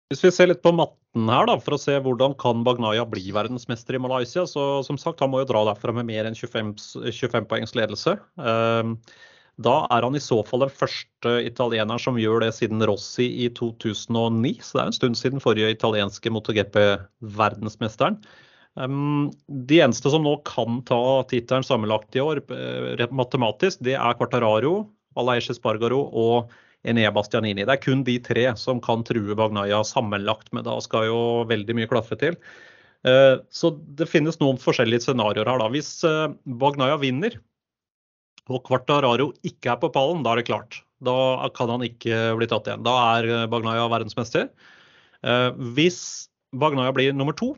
Hvis 0.10 0.24
vi 0.26 0.32
ser 0.34 0.50
litt 0.50 0.64
på 0.66 0.74
matten 0.74 1.30
her, 1.30 1.46
da, 1.46 1.58
for 1.62 1.76
å 1.76 1.82
se 1.82 1.94
hvordan 2.02 2.34
kan 2.42 2.64
Bagnaya 2.66 3.04
bli 3.10 3.28
verdensmester 3.34 3.98
i 3.98 4.02
Malaysia, 4.02 4.46
så 4.50 4.82
som 4.86 4.98
sagt, 4.98 5.22
han 5.22 5.30
må 5.30 5.44
jo 5.44 5.50
dra 5.52 5.62
derfra 5.68 5.94
med 5.94 6.08
mer 6.10 6.26
enn 6.26 6.38
25, 6.38 6.72
25 7.14 7.46
poengs 7.50 7.76
ledelse. 7.78 8.16
Ehm, 8.42 8.96
da 9.60 9.76
er 9.92 10.06
han 10.08 10.16
i 10.16 10.22
så 10.24 10.40
fall 10.48 10.64
den 10.64 10.72
første 10.72 11.34
italieneren 11.44 12.00
som 12.00 12.20
gjør 12.20 12.46
det 12.46 12.54
siden 12.56 12.84
Rossi 12.88 13.28
i 13.44 13.50
2009. 13.52 14.54
Så 14.64 14.78
det 14.78 14.84
er 14.84 14.92
en 14.92 14.96
stund 14.96 15.20
siden 15.20 15.44
forrige 15.44 15.74
italienske 15.76 16.32
MotoGP-verdensmesteren. 16.32 18.22
De 18.80 19.82
eneste 19.84 20.14
som 20.14 20.24
nå 20.24 20.38
kan 20.48 20.80
ta 20.88 21.02
tittelen 21.28 21.66
sammenlagt 21.68 22.16
i 22.16 22.24
år, 22.24 22.40
eh, 22.56 23.06
matematisk, 23.12 23.82
det 23.84 23.98
er 24.00 24.16
Quartararo, 24.16 24.88
Aleix 25.20 25.50
Espargaro 25.52 26.06
og 26.08 26.54
Enea 26.88 27.12
Bastianini. 27.12 27.66
Det 27.66 27.76
er 27.76 27.84
kun 27.84 28.06
de 28.08 28.16
tre 28.24 28.48
som 28.56 28.80
kan 28.80 29.04
true 29.04 29.36
Bagnaya 29.36 29.84
sammenlagt, 29.84 30.54
men 30.54 30.64
da 30.64 30.80
skal 30.80 31.10
jo 31.10 31.20
veldig 31.50 31.76
mye 31.76 31.92
klaffe 31.92 32.16
til. 32.16 32.40
Eh, 33.04 33.36
så 33.52 33.76
det 33.76 34.08
finnes 34.08 34.40
noen 34.40 34.60
forskjellige 34.60 35.10
scenarioer 35.10 35.52
her. 35.52 35.60
da. 35.60 35.68
Hvis 35.68 36.04
eh, 36.08 36.32
Bagnaya 36.48 36.96
vinner 37.02 37.36
og 38.50 38.64
Quartararo 38.68 39.30
ikke 39.46 39.72
er 39.74 39.80
på 39.82 39.92
pallen, 39.94 40.24
da 40.26 40.34
er 40.34 40.42
det 40.42 40.50
klart. 40.50 40.82
Da 41.06 41.16
kan 41.56 41.72
han 41.72 41.86
ikke 41.86 42.34
bli 42.40 42.48
tatt 42.50 42.68
igjen. 42.68 42.84
Da 42.88 42.96
er 43.16 43.30
eh, 43.30 43.48
Bagnaya 43.52 43.86
verdensmester. 43.92 44.50
Hvis 45.76 46.02
Bagnaya 46.56 46.94
blir 46.96 47.12
nummer 47.12 47.36
to 47.36 47.50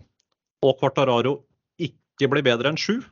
og 0.66 0.80
Quartararo 0.80 1.36
ikke 1.82 2.30
blir 2.30 2.46
bedre 2.46 2.72
enn 2.72 2.80
sju, 2.80 3.04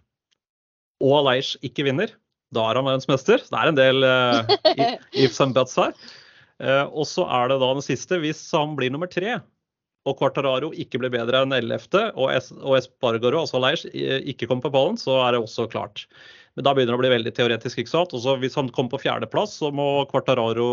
og 0.99 1.19
Aleish 1.21 1.59
ikke 1.65 1.85
vinner, 1.87 2.11
da 2.55 2.65
er 2.69 2.79
han 2.79 2.87
verdensmester. 2.87 3.43
Det 3.45 3.59
er 3.59 3.71
en 3.71 3.77
del 3.77 4.05
uh, 4.05 4.97
ifs 5.23 5.39
and 5.43 5.55
buts 5.57 5.77
her. 5.79 5.93
Uh, 6.59 6.85
og 6.89 7.05
så 7.07 7.25
er 7.29 7.51
det 7.51 7.59
da 7.61 7.71
den 7.77 7.85
siste. 7.85 8.19
Hvis 8.21 8.41
han 8.55 8.75
blir 8.77 8.91
nummer 8.93 9.09
tre, 9.11 9.37
og 10.07 10.15
Quartararo 10.19 10.71
ikke 10.79 11.01
blir 11.01 11.11
bedre 11.13 11.43
enn 11.43 11.55
11., 11.55 12.13
og, 12.13 12.27
es 12.31 12.51
og 12.55 12.77
Espargaro, 12.77 13.41
altså 13.43 13.59
Leirs, 13.61 13.85
ikke 13.91 14.47
kommer 14.47 14.67
på 14.67 14.73
ballen, 14.75 14.99
så 14.99 15.17
er 15.25 15.35
det 15.35 15.41
også 15.43 15.67
klart. 15.71 16.05
Men 16.55 16.65
da 16.65 16.73
begynner 16.75 16.95
det 16.95 16.99
å 16.99 17.01
bli 17.03 17.11
veldig 17.13 17.33
teoretisk. 17.35 17.81
ikke 17.81 17.91
sant? 17.91 18.15
Også 18.15 18.37
hvis 18.41 18.55
han 18.57 18.71
kommer 18.75 18.95
på 18.95 19.01
fjerdeplass, 19.03 19.57
så 19.59 19.69
må 19.75 20.05
Quartararo 20.11 20.69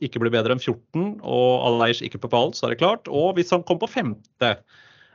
ikke 0.00 0.22
bli 0.22 0.32
bedre 0.34 0.56
enn 0.56 0.62
14, 0.62 1.20
og 1.20 1.68
Aleish 1.68 2.04
ikke 2.04 2.20
på 2.24 2.32
ballen, 2.32 2.56
så 2.56 2.66
er 2.66 2.74
det 2.74 2.80
klart. 2.82 3.12
Og 3.12 3.36
hvis 3.36 3.52
han 3.54 3.64
kommer 3.66 3.86
på 3.86 3.92
femte, 3.98 4.56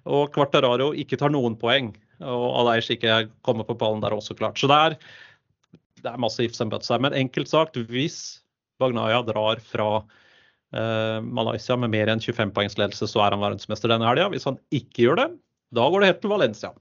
og 0.10 0.32
Quartararo 0.34 0.92
ikke 0.98 1.20
tar 1.22 1.34
noen 1.34 1.58
poeng, 1.60 1.92
og 2.22 2.48
Aleish 2.62 2.94
ikke 2.94 3.26
kommer 3.46 3.68
på 3.68 3.78
ballen, 3.78 4.02
der 4.02 4.14
er 4.14 4.22
også 4.22 4.38
klart. 4.38 4.62
Så 4.62 4.70
det 4.72 4.80
er 4.86 4.98
det 6.02 6.10
er 6.10 6.22
masse 6.22 6.42
ifs 6.44 6.62
and 6.64 6.74
buts 6.74 6.90
her. 6.90 7.02
Men 7.02 7.14
enkelt 7.18 7.50
sagt, 7.52 7.78
hvis 7.92 8.42
Bagnaya 8.82 9.22
drar 9.26 9.62
fra 9.62 10.02
Malaysia 10.72 11.76
med 11.76 11.92
mer 11.92 12.08
enn 12.12 12.22
25 12.24 12.54
poengs 12.56 12.78
ledelse, 12.80 13.10
så 13.10 13.26
er 13.26 13.36
han 13.36 13.44
verdensmester 13.44 13.92
denne 13.92 14.08
helga. 14.08 14.30
Hvis 14.32 14.48
han 14.48 14.60
ikke 14.72 15.08
gjør 15.08 15.20
det, 15.20 15.28
da 15.76 15.88
går 15.92 16.04
det 16.04 16.12
helt 16.12 16.22
til 16.24 16.32
Valencia. 16.32 16.72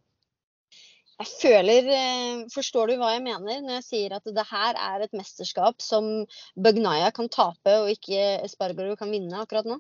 Jeg 1.21 1.29
føler 1.29 1.89
eh, 1.93 2.45
Forstår 2.49 2.89
du 2.89 2.95
hva 3.01 3.11
jeg 3.13 3.25
mener 3.27 3.61
når 3.61 3.75
jeg 3.81 3.87
sier 3.87 4.15
at 4.17 4.25
det 4.25 4.45
her 4.49 4.79
er 4.81 5.05
et 5.05 5.17
mesterskap 5.17 5.83
som 5.85 6.09
Bagnaya 6.57 7.11
kan 7.13 7.29
tape 7.33 7.75
og 7.83 7.91
ikke 7.93 8.39
Espargaro 8.47 8.97
kan 8.97 9.13
vinne 9.13 9.43
akkurat 9.43 9.69
nå? 9.69 9.77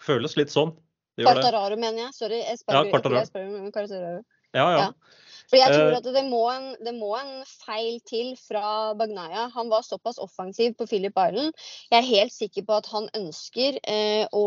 Føles 0.00 0.36
litt 0.38 0.52
sånn. 0.54 0.72
Quartararo, 1.20 1.76
mener 1.76 2.06
jeg. 2.06 2.14
Sorry. 2.16 2.38
Espargaro, 2.48 2.86
ja, 2.88 3.66
Quartararo. 3.74 4.22
Ja, 4.54 4.68
ja. 4.70 4.86
ja. 4.86 5.26
For 5.50 5.58
jeg 5.58 5.74
tror 5.74 5.90
eh. 5.90 5.98
at 5.98 6.08
det 6.14 6.22
må, 6.28 6.44
en, 6.52 6.68
det 6.78 6.92
må 6.94 7.10
en 7.18 7.32
feil 7.48 7.98
til 8.06 8.32
fra 8.38 8.92
Bagnaya. 8.98 9.48
Han 9.56 9.70
var 9.72 9.82
såpass 9.82 10.20
offensiv 10.22 10.76
på 10.78 10.86
Philip 10.86 11.16
Island. 11.18 11.56
Jeg 11.90 11.98
er 11.98 12.08
helt 12.08 12.34
sikker 12.34 12.66
på 12.68 12.76
at 12.78 12.90
han 12.92 13.08
ønsker 13.18 13.80
eh, 13.82 14.26
å 14.30 14.44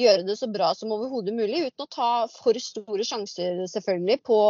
gjøre 0.00 0.26
det 0.26 0.36
så 0.40 0.48
bra 0.50 0.72
som 0.74 0.92
overhodet 0.94 1.34
mulig, 1.36 1.68
uten 1.68 1.86
å 1.86 1.90
ta 1.94 2.10
for 2.32 2.58
store 2.58 3.06
sjanser 3.06 3.62
selvfølgelig 3.70 4.18
på, 4.26 4.40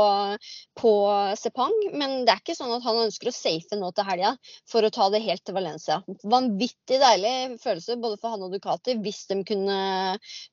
på 0.80 0.94
Sepang. 1.40 1.76
Men 1.92 2.24
det 2.24 2.34
er 2.34 2.42
ikke 2.42 2.56
sånn 2.56 2.72
at 2.78 2.86
han 2.86 3.02
ønsker 3.04 3.28
å 3.28 3.36
safe 3.36 3.78
nå 3.78 3.92
til 3.92 4.08
helga 4.08 4.34
for 4.70 4.86
å 4.86 4.92
ta 4.94 5.10
det 5.12 5.22
helt 5.26 5.44
til 5.44 5.58
Valencia. 5.58 6.00
Vanvittig 6.24 7.00
deilig 7.02 7.60
følelse 7.62 8.00
både 8.00 8.20
for 8.22 8.32
han 8.32 8.46
og 8.46 8.54
Ducati 8.54 8.96
hvis 9.04 9.26
de 9.28 9.42
kunne 9.44 9.78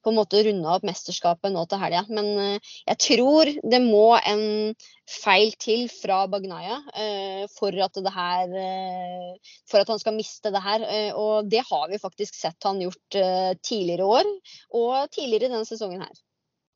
på 0.04 0.12
en 0.12 0.20
måte 0.20 0.44
runde 0.44 0.76
opp 0.76 0.84
mesterskapet 0.88 1.54
nå 1.54 1.64
til 1.72 1.80
helga. 1.80 2.04
Men 2.12 2.32
eh, 2.36 2.72
jeg 2.92 3.04
tror 3.08 3.56
det 3.72 3.84
må 3.88 4.08
en 4.20 4.44
feil 5.12 5.52
til 5.60 5.88
fra 5.92 6.24
Bagnaya 6.32 6.78
eh, 6.96 7.44
for, 7.52 7.76
at 7.86 8.00
her, 8.16 8.56
eh, 8.64 9.54
for 9.70 9.84
at 9.84 9.92
han 9.92 10.02
skal 10.02 10.16
miste 10.16 10.52
det 10.54 10.64
her. 10.64 10.86
Eh, 10.88 11.12
og 11.18 11.50
det 11.52 11.64
har 11.68 11.88
vi 11.92 12.02
faktisk 12.02 12.38
sett 12.38 12.68
han 12.68 12.82
gjort 12.82 13.20
tidligere 13.66 14.08
år, 14.08 14.28
og 14.78 15.12
tidligere 15.12 15.52
denne 15.52 15.68
sesongen 15.68 16.06
her. 16.06 16.22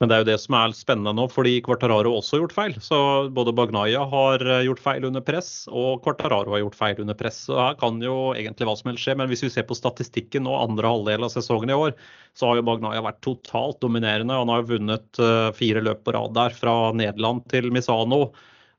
Men 0.03 0.10
det 0.12 0.15
er 0.15 0.23
jo 0.25 0.27
det 0.27 0.39
som 0.43 0.55
er 0.60 0.73
spennende 0.75 1.13
nå, 1.15 1.23
fordi 1.31 1.53
Quartararo 1.63 2.12
også 2.17 2.36
har 2.36 2.41
gjort 2.41 2.55
feil. 2.58 2.73
Så 2.84 2.97
både 3.36 3.53
Bagnaya 3.55 4.01
har 4.12 4.41
eh, 4.43 4.63
gjort 4.67 4.81
feil 4.84 5.05
under 5.08 5.23
press, 5.23 5.51
og 5.71 6.01
Quartararo 6.03 6.51
har 6.51 6.65
gjort 6.65 6.75
feil 6.75 6.97
under 6.99 7.15
press. 7.15 7.38
Så 7.47 7.55
her 7.55 7.77
kan 7.79 8.01
jo 8.03 8.34
egentlig 8.36 8.67
hva 8.67 8.73
som 8.75 8.91
helst 8.91 9.05
skje. 9.05 9.15
Men 9.15 9.29
hvis 9.31 9.45
vi 9.45 9.51
ser 9.53 9.63
på 9.69 9.77
statistikken 9.77 10.43
nå, 10.43 10.51
andre 10.60 10.91
halvdel 10.91 11.23
av 11.23 11.31
sesongen 11.31 11.71
i 11.71 11.77
år, 11.79 11.95
så 12.36 12.49
har 12.49 12.60
jo 12.60 12.65
Bagnaya 12.67 13.05
vært 13.05 13.21
totalt 13.23 13.79
dominerende. 13.86 14.36
Han 14.36 14.51
har 14.51 14.65
jo 14.65 14.73
vunnet 14.73 15.21
eh, 15.23 15.47
fire 15.55 15.84
løp 15.88 16.03
på 16.03 16.15
rad 16.17 16.36
der, 16.36 16.58
fra 16.58 16.75
Nederland 16.91 17.45
til 17.53 17.71
Misano. 17.71 18.25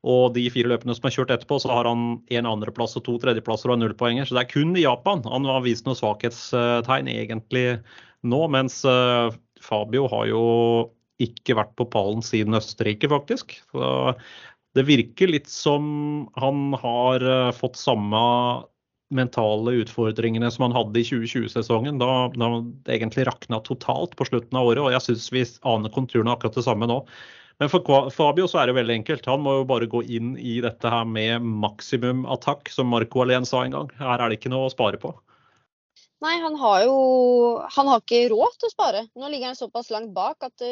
Og 0.07 0.35
de 0.37 0.45
fire 0.53 0.69
løpene 0.69 0.95
som 0.99 1.09
er 1.09 1.15
kjørt 1.17 1.33
etterpå, 1.33 1.59
så 1.65 1.71
har 1.73 1.89
han 1.89 2.05
en 2.29 2.51
andreplass 2.51 2.99
og 3.01 3.07
to 3.09 3.17
tredjeplasser 3.25 3.73
og 3.73 3.81
null 3.81 3.97
poenger. 3.97 4.29
Så 4.29 4.37
det 4.37 4.45
er 4.45 4.53
kun 4.53 4.77
i 4.77 4.85
Japan 4.85 5.25
han 5.25 5.49
har 5.49 5.65
vist 5.65 5.89
noen 5.89 5.97
svakhetstegn 5.97 7.09
egentlig 7.09 7.65
nå. 8.21 8.43
Mens 8.53 8.83
eh, 8.85 9.33
Fabio 9.65 10.05
har 10.13 10.29
jo 10.29 10.45
ikke 11.23 11.57
vært 11.59 11.75
på 11.79 11.87
pallen 11.93 12.23
siden 12.25 12.57
Østerrike, 12.59 13.09
faktisk. 13.13 13.57
Så 13.73 13.91
det 14.77 14.85
virker 14.89 15.33
litt 15.33 15.49
som 15.49 16.27
han 16.37 16.75
har 16.83 17.25
eh, 17.25 17.53
fått 17.57 17.79
samme 17.81 18.21
mentale 19.15 19.77
utfordringene 19.85 20.51
som 20.51 20.67
han 20.67 20.75
hadde 20.75 21.01
i 21.01 21.07
2020-sesongen. 21.07 22.01
Da, 22.03 22.29
da 22.35 22.51
det 22.85 22.99
egentlig 22.99 23.27
rakna 23.29 23.61
totalt 23.65 24.17
på 24.19 24.27
slutten 24.29 24.59
av 24.59 24.69
året. 24.73 24.83
Og 24.83 24.93
jeg 24.93 25.05
syns 25.05 25.31
vi 25.33 25.45
aner 25.69 25.95
konturene 25.95 26.35
akkurat 26.35 26.59
det 26.59 26.67
samme 26.67 26.89
nå. 26.91 27.01
Men 27.63 27.71
for 27.73 28.11
Fabio 28.13 28.45
så 28.51 28.61
er 28.61 28.69
det 28.69 28.77
veldig 28.77 28.99
enkelt. 28.99 29.29
Han 29.31 29.41
må 29.47 29.61
jo 29.61 29.69
bare 29.69 29.89
gå 29.89 30.03
inn 30.13 30.35
i 30.37 30.59
dette 30.65 30.91
her 30.93 31.07
med 31.09 31.47
maksimum 31.65 32.27
attakk, 32.29 32.69
som 32.69 32.91
Marco 32.93 33.23
Alén 33.25 33.49
sa 33.49 33.63
en 33.65 33.79
gang. 33.79 33.95
Her 33.97 34.21
er 34.21 34.29
det 34.29 34.41
ikke 34.41 34.53
noe 34.53 34.69
å 34.69 34.75
spare 34.75 35.01
på. 35.01 35.15
Nei, 36.25 36.39
han 36.41 36.55
har 36.57 36.83
jo 36.87 36.97
Han 37.77 37.91
har 37.91 38.01
ikke 38.01 38.31
råd 38.33 38.57
til 38.57 38.71
å 38.71 38.73
spare. 38.73 39.03
Nå 39.19 39.29
ligger 39.29 39.51
han 39.51 39.59
såpass 39.59 39.91
langt 39.93 40.15
bak 40.17 40.47
at 40.47 40.65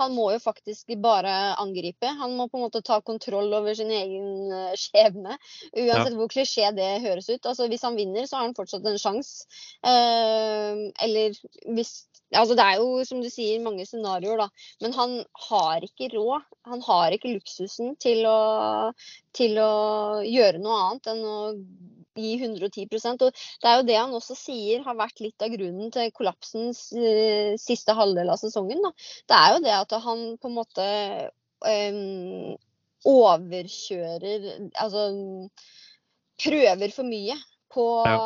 han 0.00 0.14
må 0.16 0.28
jo 0.34 0.40
faktisk 0.42 0.92
bare 1.02 1.32
angripe. 1.60 2.10
Han 2.20 2.36
må 2.36 2.48
på 2.50 2.60
en 2.60 2.66
måte 2.66 2.82
ta 2.84 3.00
kontroll 3.00 3.52
over 3.56 3.76
sin 3.78 3.90
egen 3.92 4.52
eh, 4.52 4.76
skjebne. 4.78 5.38
Uansett 5.72 6.12
ja. 6.12 6.18
hvor 6.18 6.30
klisjé 6.32 6.70
det 6.76 6.90
høres 7.06 7.30
ut. 7.30 7.40
Altså, 7.40 7.68
hvis 7.72 7.84
han 7.86 7.96
vinner, 7.96 8.28
så 8.28 8.38
har 8.38 8.48
han 8.48 8.56
fortsatt 8.58 8.88
en 8.88 9.00
sjanse. 9.00 9.48
Eh, 9.80 10.88
eller 11.06 11.38
hvis 11.72 12.02
Altså, 12.32 12.54
det 12.56 12.64
er 12.64 12.78
jo 12.80 13.02
som 13.04 13.18
du 13.20 13.28
sier 13.28 13.60
mange 13.60 13.84
scenarioer, 13.84 14.40
da. 14.40 14.46
Men 14.80 14.94
han 14.96 15.10
har 15.50 15.84
ikke 15.84 16.08
råd. 16.14 16.46
Han 16.70 16.80
har 16.86 17.12
ikke 17.12 17.34
luksusen 17.34 17.92
til 18.00 18.24
å, 18.24 18.92
til 19.36 19.58
å 19.60 19.72
gjøre 20.24 20.62
noe 20.62 20.78
annet 20.86 21.10
enn 21.12 21.20
å 21.28 21.36
gi 22.18 22.32
110% 22.38 23.24
og 23.26 23.32
Det 23.32 23.68
er 23.68 23.78
jo 23.78 23.86
det 23.88 23.98
han 23.98 24.16
også 24.16 24.36
sier 24.36 24.82
har 24.86 24.98
vært 24.98 25.22
litt 25.24 25.44
av 25.44 25.52
grunnen 25.54 25.92
til 25.94 26.10
kollapsens 26.16 26.84
uh, 26.96 27.54
siste 27.60 27.96
halvdel 27.96 28.32
av 28.32 28.40
sesongen. 28.40 28.82
Da. 28.84 28.92
Det 29.30 29.38
er 29.38 29.54
jo 29.54 29.62
det 29.66 29.78
at 29.78 29.96
han 30.06 30.26
på 30.40 30.50
en 30.50 30.58
måte 30.58 30.88
um, 31.64 32.52
overkjører 33.08 34.44
Altså 34.78 35.08
prøver 36.42 36.92
for 36.94 37.06
mye 37.06 37.34
på 37.72 37.86
ja. 38.04 38.16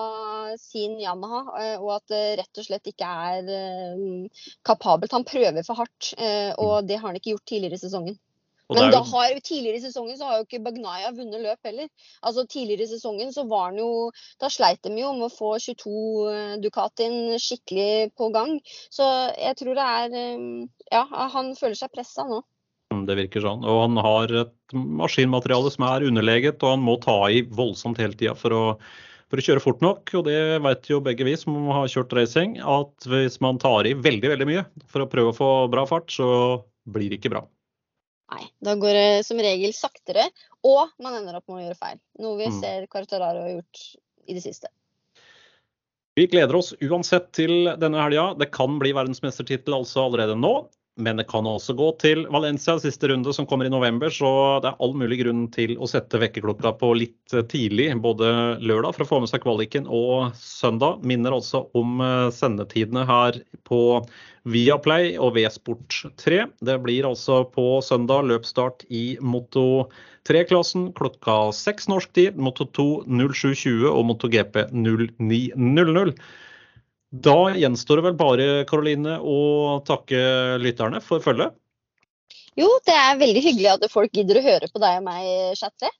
sin 0.59 0.97
Yamaha, 0.99 1.41
eh, 1.63 1.77
og 1.79 1.93
at 1.95 2.11
det 2.11 2.23
rett 2.41 2.59
og 2.59 2.67
slett 2.67 2.89
ikke 2.91 3.07
er 3.07 3.51
kapabelt. 4.67 5.15
Han 5.15 5.27
prøver 5.27 5.63
for 5.67 5.79
hardt, 5.79 6.09
uh, 6.19 6.51
og 6.59 6.73
mm. 6.81 6.89
det 6.89 6.99
har 6.99 7.07
han 7.07 7.19
ikke 7.21 7.37
gjort 7.37 7.47
tidligere 7.47 7.79
i 7.79 7.83
sesongen. 7.85 8.17
Men 8.75 8.91
da 8.91 8.99
har, 9.07 9.37
tidligere 9.47 9.79
i 9.79 9.85
sesongen 9.85 10.17
så 10.19 10.27
har 10.27 10.41
jo 10.41 10.47
ikke 10.47 10.63
Bagnaya 10.65 11.13
vunnet 11.15 11.43
løp 11.45 11.69
heller. 11.69 11.87
Altså 12.27 12.47
Tidligere 12.51 12.87
i 12.87 12.91
sesongen 12.91 13.31
så 13.35 13.47
var 13.47 13.71
han 13.71 13.79
jo 13.79 14.11
Da 14.43 14.51
sleit 14.51 14.83
de 14.83 14.91
jo 14.99 15.13
med 15.15 15.29
å 15.29 15.33
få 15.33 15.53
22 15.63 15.93
eh, 16.33 16.57
Ducatin 16.65 17.37
skikkelig 17.39 18.11
på 18.19 18.31
gang. 18.35 18.57
Så 18.91 19.07
jeg 19.39 19.59
tror 19.61 19.79
det 19.79 19.87
er 19.87 20.19
eh, 20.19 20.45
Ja, 20.91 21.05
han 21.37 21.55
føler 21.59 21.79
seg 21.79 21.95
pressa 21.95 22.27
nå. 22.27 22.43
Mm, 22.95 23.05
det 23.07 23.19
virker 23.23 23.45
sånn. 23.45 23.67
Og 23.67 23.83
han 23.85 24.03
har 24.03 24.35
et 24.43 24.75
maskinmateriale 24.75 25.71
som 25.75 25.87
er 25.87 26.07
underleget, 26.07 26.59
og 26.63 26.77
han 26.77 26.87
må 26.87 26.99
ta 27.03 27.19
i 27.31 27.43
voldsomt 27.47 28.03
hele 28.03 28.19
tida 28.19 28.35
for 28.39 28.55
å 28.55 28.65
for 29.27 29.43
å 29.43 29.43
kjøre 29.43 29.63
fort 29.63 29.81
nok. 29.83 30.13
Og 30.19 30.29
det 30.29 30.39
vet 30.63 30.91
jo 30.91 31.03
begge 31.03 31.27
vi 31.27 31.35
som 31.39 31.55
har 31.75 31.91
kjørt 31.91 32.15
racing, 32.15 32.61
at 32.63 33.11
hvis 33.11 33.41
man 33.43 33.59
tar 33.63 33.89
i 33.89 33.97
veldig 33.99 34.31
veldig 34.37 34.47
mye 34.47 34.65
for 34.87 35.03
å 35.03 35.11
prøve 35.11 35.33
å 35.33 35.39
få 35.39 35.51
bra 35.73 35.87
fart, 35.89 36.13
så 36.15 36.29
blir 36.87 37.11
det 37.11 37.19
ikke 37.19 37.35
bra. 37.35 37.43
Nei, 38.33 38.49
da 38.59 38.75
går 38.75 38.97
det 38.99 39.27
som 39.27 39.39
regel 39.39 39.75
saktere, 39.77 40.27
og 40.67 40.91
man 41.03 41.15
ender 41.21 41.39
opp 41.39 41.47
med 41.47 41.61
å 41.61 41.65
gjøre 41.69 41.79
feil. 41.79 42.01
Noe 42.23 42.41
vi 42.41 42.49
mm. 42.51 42.57
ser 42.59 42.89
Quartararo 42.91 43.45
har 43.45 43.53
gjort 43.55 43.83
i 44.27 44.35
det 44.35 44.43
siste. 44.43 44.73
Vi 46.17 46.25
gleder 46.33 46.57
oss 46.57 46.73
uansett 46.81 47.29
til 47.37 47.69
denne 47.79 48.01
helga. 48.01 48.31
Det 48.41 48.49
kan 48.55 48.79
bli 48.81 48.95
verdensmestertittel 48.97 49.77
altså 49.77 50.07
allerede 50.07 50.39
nå. 50.41 50.55
Men 50.97 51.19
det 51.21 51.27
kan 51.29 51.45
også 51.45 51.75
gå 51.77 51.91
til 52.01 52.23
Valencia 52.33 52.79
siste 52.81 53.11
runde 53.11 53.33
som 53.37 53.45
kommer 53.49 53.69
i 53.69 53.73
november, 53.73 54.09
så 54.09 54.29
det 54.65 54.71
er 54.71 54.79
all 54.81 54.95
mulig 54.97 55.19
grunn 55.21 55.43
til 55.53 55.75
å 55.77 55.89
sette 55.91 56.17
vekkerklokka 56.23 56.73
på 56.81 56.89
litt 56.97 57.35
tidlig, 57.53 57.91
både 58.01 58.31
lørdag 58.65 58.97
for 58.97 59.05
å 59.05 59.09
få 59.11 59.19
med 59.21 59.29
seg 59.29 59.43
kvaliken 59.45 59.91
og 59.93 60.33
søndag. 60.41 61.05
Minner 61.05 61.37
også 61.37 61.67
om 61.77 62.01
eh, 62.01 62.31
sendetidene 62.33 63.05
her 63.09 63.37
på 63.69 63.81
Viaplay 64.49 65.19
og 65.21 65.35
V-Sport 65.37 66.01
3. 66.23 66.41
Det 66.65 66.79
blir 66.81 67.11
altså 67.11 67.43
på 67.53 67.83
søndag 67.85 68.25
løpsstart 68.31 68.89
i 68.89 69.05
Moto 69.21 69.91
3-klassen 70.31 70.95
klokka 70.97 71.51
6 71.53 71.91
norsk 71.93 72.17
tid. 72.17 72.41
Moto 72.41 72.65
2 72.73 72.89
07.20 73.11 73.85
og 73.93 74.03
Moto 74.15 74.33
GP 74.33 74.63
09.00. 74.73 76.17
Da 77.23 77.37
gjenstår 77.57 78.01
det 78.01 78.07
vel 78.09 78.17
bare 78.19 78.49
Karoline, 78.69 79.19
å 79.21 79.79
takke 79.87 80.19
lytterne 80.61 81.01
for 81.05 81.23
følget. 81.25 81.55
Jo, 82.57 82.67
det 82.89 82.97
er 82.97 83.21
veldig 83.21 83.43
hyggelig 83.45 83.71
at 83.75 83.87
folk 83.93 84.17
gidder 84.17 84.41
å 84.41 84.47
høre 84.47 84.69
på 84.73 84.81
deg 84.83 84.99
og 84.99 85.07
meg 85.07 85.57
chatte. 85.61 85.91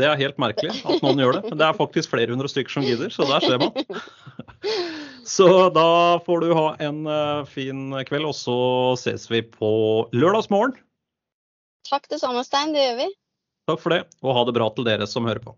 Det 0.00 0.06
er 0.06 0.20
helt 0.20 0.38
merkelig 0.40 0.72
at 0.80 1.02
noen 1.04 1.20
gjør 1.20 1.38
det. 1.38 1.42
Men 1.50 1.60
det 1.60 1.66
er 1.66 1.76
faktisk 1.76 2.12
flere 2.12 2.32
hundre 2.32 2.48
stykker 2.48 2.72
som 2.72 2.86
gidder, 2.86 3.12
så 3.12 3.26
der 3.28 3.44
ser 3.44 3.60
man. 3.60 3.74
Så 5.30 5.46
da 5.70 6.18
får 6.24 6.40
du 6.42 6.52
ha 6.56 6.64
en 6.82 7.04
eh, 7.06 7.42
fin 7.46 7.92
kveld, 8.08 8.26
og 8.26 8.34
så 8.34 8.56
ses 8.98 9.28
vi 9.30 9.44
på 9.44 9.70
lørdagsmorgen. 10.16 10.72
Takk 11.86 12.08
det 12.10 12.18
samme, 12.22 12.42
Stein. 12.42 12.72
Det 12.74 12.82
gjør 12.82 12.96
vi. 13.04 13.06
Takk 13.70 13.82
for 13.84 13.94
det, 13.94 14.00
og 14.24 14.34
ha 14.34 14.46
det 14.48 14.56
bra 14.56 14.70
til 14.74 14.88
dere 14.88 15.06
som 15.06 15.28
hører 15.28 15.44
på. 15.44 15.54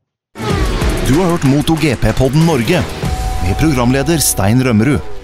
Du 1.08 1.14
har 1.22 1.32
hørt 1.32 1.48
MotoGP-podden 1.48 2.44
Norge 2.50 2.82
med 3.42 3.58
programleder 3.58 4.18
Stein 4.22 4.62
Rømmerud. 4.62 5.21